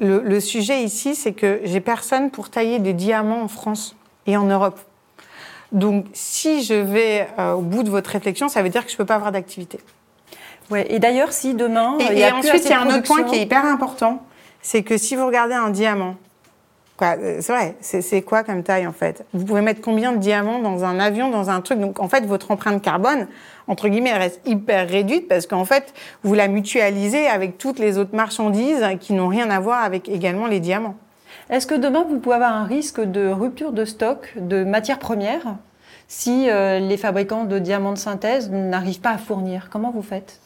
le, 0.00 0.20
le 0.20 0.40
sujet 0.40 0.82
ici, 0.82 1.14
c'est 1.14 1.32
que 1.32 1.60
j'ai 1.64 1.80
personne 1.80 2.30
pour 2.30 2.48
tailler 2.48 2.78
des 2.78 2.94
diamants 2.94 3.42
en 3.42 3.48
France 3.48 3.94
et 4.26 4.36
en 4.38 4.44
Europe. 4.44 4.80
Donc, 5.72 6.06
si 6.14 6.62
je 6.62 6.74
vais 6.74 7.28
euh, 7.38 7.52
au 7.52 7.60
bout 7.60 7.82
de 7.82 7.90
votre 7.90 8.10
réflexion, 8.10 8.48
ça 8.48 8.62
veut 8.62 8.68
dire 8.70 8.82
que 8.84 8.90
je 8.90 8.94
ne 8.94 8.98
peux 8.98 9.06
pas 9.06 9.14
avoir 9.16 9.32
d'activité. 9.32 9.78
Ouais. 10.70 10.86
Et 10.90 10.98
d'ailleurs, 10.98 11.32
si 11.32 11.54
demain, 11.54 11.96
Et, 12.00 12.04
il 12.12 12.18
y 12.18 12.20
et 12.20 12.24
a 12.24 12.30
plus 12.30 12.48
ensuite, 12.48 12.64
il 12.64 12.70
y 12.70 12.72
a 12.72 12.80
un 12.80 12.88
autre 12.88 13.02
point 13.02 13.24
qui 13.24 13.36
est 13.36 13.42
hyper 13.42 13.64
important, 13.64 14.22
c'est 14.62 14.82
que 14.82 14.96
si 14.96 15.16
vous 15.16 15.26
regardez 15.26 15.54
un 15.54 15.70
diamant, 15.70 16.16
euh, 17.02 17.38
c'est 17.40 17.52
vrai, 17.52 17.74
c'est 17.80 18.00
c'est 18.00 18.22
quoi 18.22 18.44
comme 18.44 18.62
taille 18.62 18.86
en 18.86 18.92
fait? 18.92 19.24
Vous 19.34 19.44
pouvez 19.44 19.60
mettre 19.60 19.80
combien 19.80 20.12
de 20.12 20.18
diamants 20.18 20.60
dans 20.60 20.84
un 20.84 21.00
avion, 21.00 21.30
dans 21.30 21.50
un 21.50 21.60
truc? 21.60 21.80
Donc 21.80 21.98
en 21.98 22.08
fait, 22.08 22.24
votre 22.24 22.52
empreinte 22.52 22.80
carbone, 22.80 23.26
entre 23.66 23.88
guillemets, 23.88 24.10
elle 24.10 24.20
reste 24.22 24.40
hyper 24.46 24.88
réduite 24.88 25.26
parce 25.26 25.46
qu'en 25.46 25.64
fait, 25.64 25.92
vous 26.22 26.34
la 26.34 26.46
mutualisez 26.46 27.26
avec 27.26 27.58
toutes 27.58 27.80
les 27.80 27.98
autres 27.98 28.14
marchandises 28.14 28.84
qui 29.00 29.14
n'ont 29.14 29.28
rien 29.28 29.50
à 29.50 29.58
voir 29.58 29.82
avec 29.82 30.08
également 30.08 30.46
les 30.46 30.60
diamants. 30.60 30.94
Est-ce 31.50 31.66
que 31.66 31.74
demain, 31.74 32.06
vous 32.08 32.18
pouvez 32.20 32.36
avoir 32.36 32.54
un 32.54 32.64
risque 32.64 33.00
de 33.00 33.28
rupture 33.28 33.72
de 33.72 33.84
stock 33.84 34.32
de 34.36 34.62
matières 34.62 35.00
premières 35.00 35.56
si 36.06 36.48
euh, 36.48 36.78
les 36.78 36.96
fabricants 36.96 37.44
de 37.44 37.58
diamants 37.58 37.92
de 37.92 37.98
synthèse 37.98 38.48
n'arrivent 38.50 39.00
pas 39.00 39.10
à 39.10 39.18
fournir? 39.18 39.68
Comment 39.72 39.90
vous 39.90 40.02
faites? 40.02 40.38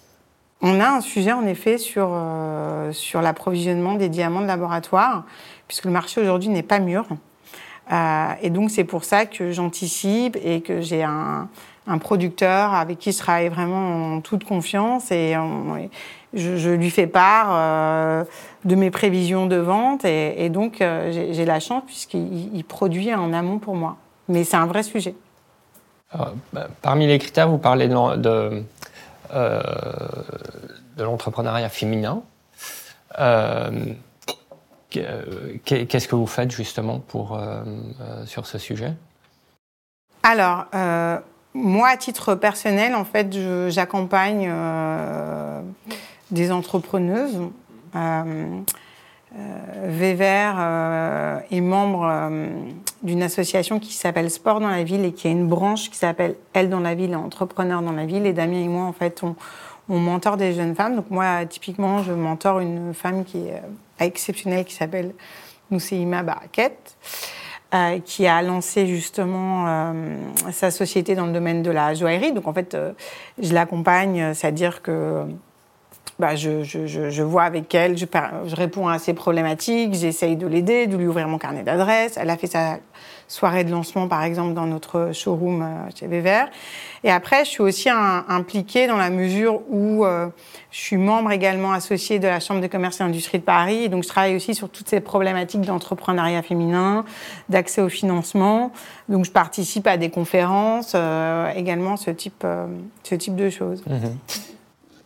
On 0.63 0.81
a 0.81 0.89
un 0.89 1.01
sujet 1.01 1.33
en 1.33 1.47
effet 1.47 1.79
sur, 1.79 2.09
euh, 2.13 2.93
sur 2.93 3.21
l'approvisionnement 3.21 3.95
des 3.95 4.09
diamants 4.09 4.41
de 4.41 4.47
laboratoire, 4.47 5.25
puisque 5.69 5.85
le 5.85 5.91
marché 5.91 6.21
aujourd'hui 6.21 6.49
n'est 6.49 6.63
pas 6.63 6.79
mûr. 6.79 7.05
Euh, 7.93 8.29
et 8.43 8.51
donc 8.51 8.71
c'est 8.71 8.85
pour 8.85 9.05
ça 9.05 9.27
que 9.27 9.53
j'anticipe 9.53 10.37
et 10.43 10.61
que 10.61 10.81
j'ai 10.81 11.05
un, 11.05 11.49
un, 11.87 11.99
producteur 11.99 12.75
avec 12.75 12.99
qui 12.99 13.13
je 13.13 13.19
travaille 13.19 13.49
vraiment 13.49 14.17
en 14.17 14.21
toute 14.21 14.43
confiance 14.43 15.13
et 15.13 15.37
je, 16.35 16.71
lui 16.71 16.91
fais 16.91 17.07
part 17.07 17.49
euh, 17.53 18.25
de 18.65 18.75
mes 18.75 18.91
prévisions 18.91 19.47
de 19.47 19.55
vente 19.55 20.05
et, 20.05 20.49
donc 20.49 20.79
j'ai 20.81 21.45
la 21.45 21.61
chance 21.61 21.85
puisqu'il 21.87 22.65
produit 22.65 23.15
en 23.15 23.33
amont 23.33 23.59
pour 23.59 23.77
moi. 23.77 23.99
Mais 24.29 24.43
c'est 24.43 24.57
un 24.57 24.67
vrai 24.67 24.83
sujet. 24.83 25.15
Alors, 26.11 26.33
bah, 26.53 26.69
parmi 26.83 27.07
les 27.07 27.19
critères, 27.19 27.49
vous 27.49 27.59
parlez 27.59 27.89
de, 27.89 28.63
euh, 29.33 29.61
de 30.97 31.05
l'entrepreneuriat 31.05 31.69
féminin. 31.69 32.23
Euh, 33.19 33.95
Qu'est-ce 34.91 36.09
que 36.09 36.15
vous 36.15 36.27
faites 36.27 36.51
justement 36.51 37.01
pour, 37.01 37.37
euh, 37.37 37.63
euh, 38.01 38.25
sur 38.25 38.47
ce 38.47 38.57
sujet? 38.57 38.95
Alors, 40.23 40.67
euh, 40.75 41.19
moi, 41.53 41.89
à 41.89 41.97
titre 41.97 42.35
personnel, 42.35 42.95
en 42.95 43.05
fait, 43.05 43.37
j'accompagne 43.71 44.53
des 46.31 46.51
entrepreneuses. 46.53 47.41
Véver 49.85 50.53
est 51.51 51.61
membre 51.61 52.31
d'une 53.03 53.23
association 53.23 53.79
qui 53.79 53.93
s'appelle 53.93 54.31
Sport 54.31 54.61
dans 54.61 54.69
la 54.69 54.83
ville 54.83 55.05
et 55.05 55.13
qui 55.13 55.29
a 55.29 55.31
une 55.31 55.47
branche 55.47 55.91
qui 55.91 55.97
s'appelle 55.97 56.37
Elle 56.55 56.71
dans 56.71 56.81
la 56.81 56.95
ville 56.95 57.13
et 57.13 57.17
Entrepreneurs 57.17 57.83
dans 57.83 57.93
la 57.93 58.07
ville. 58.07 58.27
Et 58.27 58.33
Damien 58.33 58.61
et 58.61 58.69
moi, 58.69 58.85
en 58.85 58.93
fait, 58.93 59.23
on, 59.23 59.37
on 59.89 59.99
mentor 59.99 60.37
des 60.37 60.55
jeunes 60.55 60.75
femmes. 60.75 60.97
Donc 60.97 61.11
moi, 61.11 61.45
typiquement, 61.47 62.03
je 62.03 62.13
mentor 62.13 62.61
une 62.61 62.95
femme 62.95 63.25
qui 63.25 63.39
est 63.39 63.63
exceptionnelle 64.01 64.65
qui 64.65 64.75
s'appelle 64.75 65.13
Nousseima 65.71 66.23
Baraket, 66.23 66.97
euh, 67.75 67.99
qui 68.05 68.27
a 68.27 68.43
lancé 68.43 68.87
justement 68.87 69.67
euh, 69.67 69.93
sa 70.53 70.71
société 70.71 71.15
dans 71.15 71.27
le 71.27 71.33
domaine 71.33 71.63
de 71.63 71.71
la 71.71 71.95
joaillerie. 71.95 72.33
Donc 72.33 72.47
en 72.47 72.53
fait, 72.53 72.75
euh, 72.75 72.93
je 73.41 73.53
l'accompagne, 73.53 74.35
c'est-à-dire 74.35 74.83
que 74.83 75.25
bah, 76.19 76.35
je, 76.35 76.63
je, 76.63 76.87
je, 76.87 77.23
vois 77.23 77.43
avec 77.43 77.75
elle, 77.75 77.99
je, 77.99 78.07
je, 78.47 78.57
réponds 78.57 78.89
à 78.89 78.99
ses 78.99 79.13
problématiques, 79.13 79.95
j'essaye 79.95 80.37
de 80.37 80.47
l'aider, 80.47 80.87
de 80.87 80.97
lui 80.97 81.07
ouvrir 81.07 81.29
mon 81.29 81.39
carnet 81.39 81.63
d'adresses. 81.63 82.17
Elle 82.17 82.31
a 82.31 82.37
fait 82.37 82.47
sa 82.47 82.79
soirée 83.29 83.65
de 83.65 83.71
lancement, 83.71 84.09
par 84.09 84.23
exemple, 84.23 84.55
dans 84.55 84.67
notre 84.67 85.11
showroom 85.13 85.63
euh, 85.63 85.91
chez 85.95 86.07
Véver. 86.07 86.45
Et 87.05 87.11
après, 87.11 87.45
je 87.45 87.51
suis 87.51 87.63
aussi 87.63 87.89
impliquée 87.91 88.87
dans 88.87 88.97
la 88.97 89.11
mesure 89.11 89.61
où 89.69 90.05
euh, 90.05 90.29
je 90.71 90.79
suis 90.79 90.97
membre 90.97 91.31
également 91.33 91.73
associé 91.73 92.19
de 92.19 92.27
la 92.27 92.41
Chambre 92.41 92.61
de 92.61 92.67
commerce 92.67 93.01
et 93.01 93.05
d'industrie 93.05 93.39
de 93.39 93.45
Paris. 93.45 93.85
Et 93.85 93.89
donc, 93.89 94.03
je 94.03 94.09
travaille 94.09 94.35
aussi 94.35 94.55
sur 94.55 94.69
toutes 94.69 94.89
ces 94.89 95.01
problématiques 95.01 95.61
d'entrepreneuriat 95.61 96.43
féminin, 96.43 97.05
d'accès 97.49 97.83
au 97.83 97.89
financement. 97.89 98.73
Donc, 99.09 99.25
je 99.25 99.31
participe 99.31 99.87
à 99.87 99.97
des 99.99 100.11
conférences, 100.11 100.93
euh, 100.95 101.53
également 101.55 101.97
ce 101.97 102.11
type, 102.11 102.43
euh, 102.45 102.67
ce 103.03 103.15
type 103.15 103.37
de 103.37 103.51
choses. 103.51 103.83
Mmh. 103.87 104.56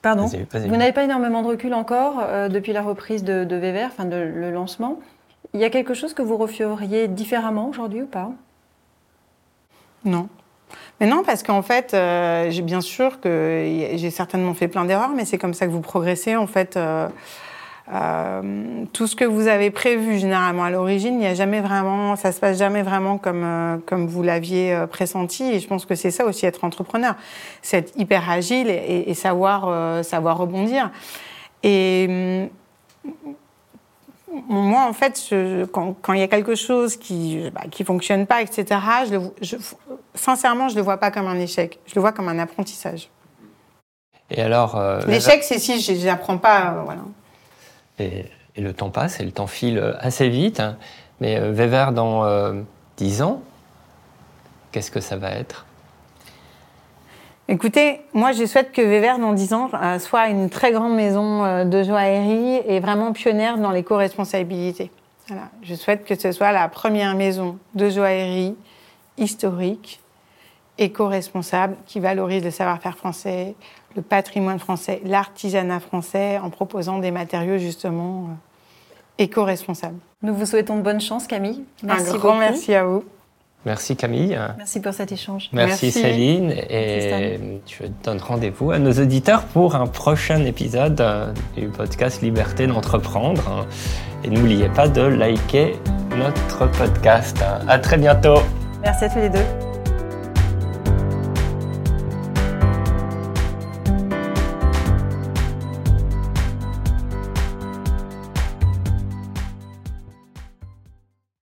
Pardon 0.02 0.26
vas 0.26 0.36
-y, 0.36 0.46
vas 0.50 0.60
-y. 0.60 0.68
Vous 0.68 0.76
n'avez 0.76 0.92
pas 0.92 1.04
énormément 1.04 1.42
de 1.42 1.48
recul 1.48 1.74
encore 1.74 2.20
euh, 2.20 2.48
depuis 2.48 2.72
la 2.72 2.82
reprise 2.82 3.24
de, 3.24 3.44
de 3.44 3.56
Véver, 3.56 3.84
enfin 3.84 4.04
de, 4.04 4.16
le 4.16 4.50
lancement. 4.50 4.98
Il 5.52 5.60
y 5.60 5.64
a 5.64 5.70
quelque 5.70 5.94
chose 5.94 6.14
que 6.14 6.22
vous 6.22 6.36
referiez 6.36 7.08
différemment 7.08 7.68
aujourd'hui 7.68 8.02
ou 8.02 8.06
pas? 8.06 8.30
Non. 10.04 10.28
Mais 11.00 11.06
non, 11.06 11.22
parce 11.24 11.42
qu'en 11.42 11.62
fait, 11.62 11.94
euh, 11.94 12.50
j'ai 12.50 12.62
bien 12.62 12.80
sûr 12.80 13.20
que 13.20 13.90
j'ai 13.94 14.10
certainement 14.10 14.54
fait 14.54 14.68
plein 14.68 14.84
d'erreurs, 14.84 15.10
mais 15.14 15.24
c'est 15.24 15.38
comme 15.38 15.54
ça 15.54 15.66
que 15.66 15.72
vous 15.72 15.80
progressez. 15.80 16.36
En 16.36 16.46
fait, 16.46 16.76
euh, 16.76 17.08
euh, 17.92 18.84
tout 18.92 19.08
ce 19.08 19.16
que 19.16 19.24
vous 19.24 19.48
avez 19.48 19.72
prévu 19.72 20.18
généralement 20.18 20.62
à 20.62 20.70
l'origine, 20.70 21.14
il 21.14 21.20
n'y 21.20 21.26
a 21.26 21.34
jamais 21.34 21.60
vraiment, 21.60 22.14
ça 22.14 22.30
se 22.30 22.38
passe 22.38 22.56
jamais 22.56 22.82
vraiment 22.82 23.18
comme 23.18 23.42
euh, 23.42 23.78
comme 23.84 24.06
vous 24.06 24.22
l'aviez 24.22 24.72
euh, 24.72 24.86
pressenti. 24.86 25.42
Et 25.42 25.58
je 25.58 25.66
pense 25.66 25.86
que 25.86 25.96
c'est 25.96 26.12
ça 26.12 26.24
aussi 26.24 26.46
être 26.46 26.62
entrepreneur, 26.62 27.16
c'est 27.62 27.78
être 27.78 27.92
hyper 27.98 28.30
agile 28.30 28.70
et, 28.70 29.04
et 29.10 29.14
savoir 29.14 30.04
savoir 30.04 30.38
rebondir. 30.38 30.90
Et 31.64 32.48
moi, 34.48 34.86
en 34.88 34.92
fait, 34.92 35.20
je, 35.28 35.64
quand, 35.64 35.96
quand, 36.00 36.12
il 36.12 36.20
y 36.20 36.22
a 36.22 36.28
quelque 36.28 36.54
chose 36.54 36.96
qui 36.96 37.50
bah, 37.52 37.62
qui 37.68 37.82
fonctionne 37.82 38.24
pas, 38.24 38.40
etc., 38.40 38.80
je 39.08 39.14
le, 39.14 39.20
je, 39.42 39.56
sincèrement, 40.14 40.68
je 40.68 40.76
le 40.76 40.82
vois 40.82 40.98
pas 40.98 41.10
comme 41.10 41.26
un 41.26 41.40
échec. 41.40 41.80
Je 41.86 41.96
le 41.96 42.02
vois 42.02 42.12
comme 42.12 42.28
un 42.28 42.38
apprentissage. 42.38 43.10
Et 44.30 44.40
alors, 44.42 44.80
l'échec, 45.08 45.42
c'est 45.42 45.58
si 45.58 45.80
j'apprends 45.98 46.38
pas, 46.38 46.82
voilà. 46.84 47.00
Et, 48.00 48.26
le 48.56 48.74
temps 48.74 48.90
passe, 48.90 49.20
et 49.20 49.24
le 49.24 49.30
temps 49.30 49.46
file 49.46 49.96
assez 50.00 50.28
vite. 50.28 50.60
Hein. 50.60 50.76
Mais 51.20 51.38
euh, 51.38 51.52
Weber, 51.52 51.92
dans 51.92 52.24
euh, 52.24 52.60
10 52.98 53.22
ans, 53.22 53.42
qu'est-ce 54.72 54.90
que 54.90 55.00
ça 55.00 55.16
va 55.16 55.30
être? 55.30 55.64
Écoutez, 57.52 58.02
moi 58.14 58.30
je 58.30 58.46
souhaite 58.46 58.70
que 58.70 58.80
Weber 58.80 59.18
dans 59.18 59.32
10 59.32 59.54
ans 59.54 59.70
euh, 59.74 59.98
soit 59.98 60.28
une 60.28 60.50
très 60.50 60.70
grande 60.70 60.94
maison 60.94 61.44
euh, 61.44 61.64
de 61.64 61.82
joaillerie 61.82 62.62
et 62.64 62.78
vraiment 62.78 63.12
pionnière 63.12 63.58
dans 63.58 63.72
l'éco-responsabilité. 63.72 64.92
Voilà. 65.26 65.48
Je 65.64 65.74
souhaite 65.74 66.04
que 66.04 66.14
ce 66.14 66.30
soit 66.30 66.52
la 66.52 66.68
première 66.68 67.16
maison 67.16 67.58
de 67.74 67.90
joaillerie 67.90 68.54
historique, 69.18 70.00
éco-responsable, 70.78 71.74
qui 71.86 71.98
valorise 71.98 72.44
le 72.44 72.52
savoir-faire 72.52 72.96
français, 72.96 73.56
le 73.96 74.02
patrimoine 74.02 74.58
français, 74.58 75.00
l'artisanat 75.04 75.80
français, 75.80 76.38
en 76.38 76.50
proposant 76.50 76.98
des 76.98 77.10
matériaux 77.10 77.58
justement 77.58 78.28
euh, 78.30 79.24
éco-responsables. 79.24 79.98
Nous 80.22 80.34
vous 80.34 80.46
souhaitons 80.46 80.78
bonne 80.78 81.00
chance, 81.00 81.26
Camille. 81.26 81.64
Merci 81.82 82.10
Un 82.10 82.14
grand 82.18 82.28
beaucoup. 82.34 82.38
merci 82.38 82.74
à 82.74 82.84
vous. 82.84 83.04
Merci 83.66 83.94
Camille. 83.94 84.38
Merci 84.56 84.80
pour 84.80 84.94
cet 84.94 85.12
échange. 85.12 85.50
Merci, 85.52 85.86
Merci. 85.86 86.00
Céline. 86.00 86.50
Et 86.70 87.60
je 87.66 87.84
donne 88.02 88.18
rendez-vous 88.18 88.70
à 88.70 88.78
nos 88.78 88.92
auditeurs 88.92 89.44
pour 89.44 89.74
un 89.74 89.86
prochain 89.86 90.42
épisode 90.46 91.04
du 91.56 91.68
podcast 91.68 92.22
Liberté 92.22 92.66
d'entreprendre. 92.66 93.66
Et 94.24 94.30
n'oubliez 94.30 94.70
pas 94.70 94.88
de 94.88 95.02
liker 95.02 95.74
notre 96.16 96.70
podcast. 96.78 97.36
À 97.68 97.78
très 97.78 97.98
bientôt. 97.98 98.38
Merci 98.82 99.04
à 99.04 99.08
tous 99.10 99.18
les 99.18 99.28
deux. 99.28 99.69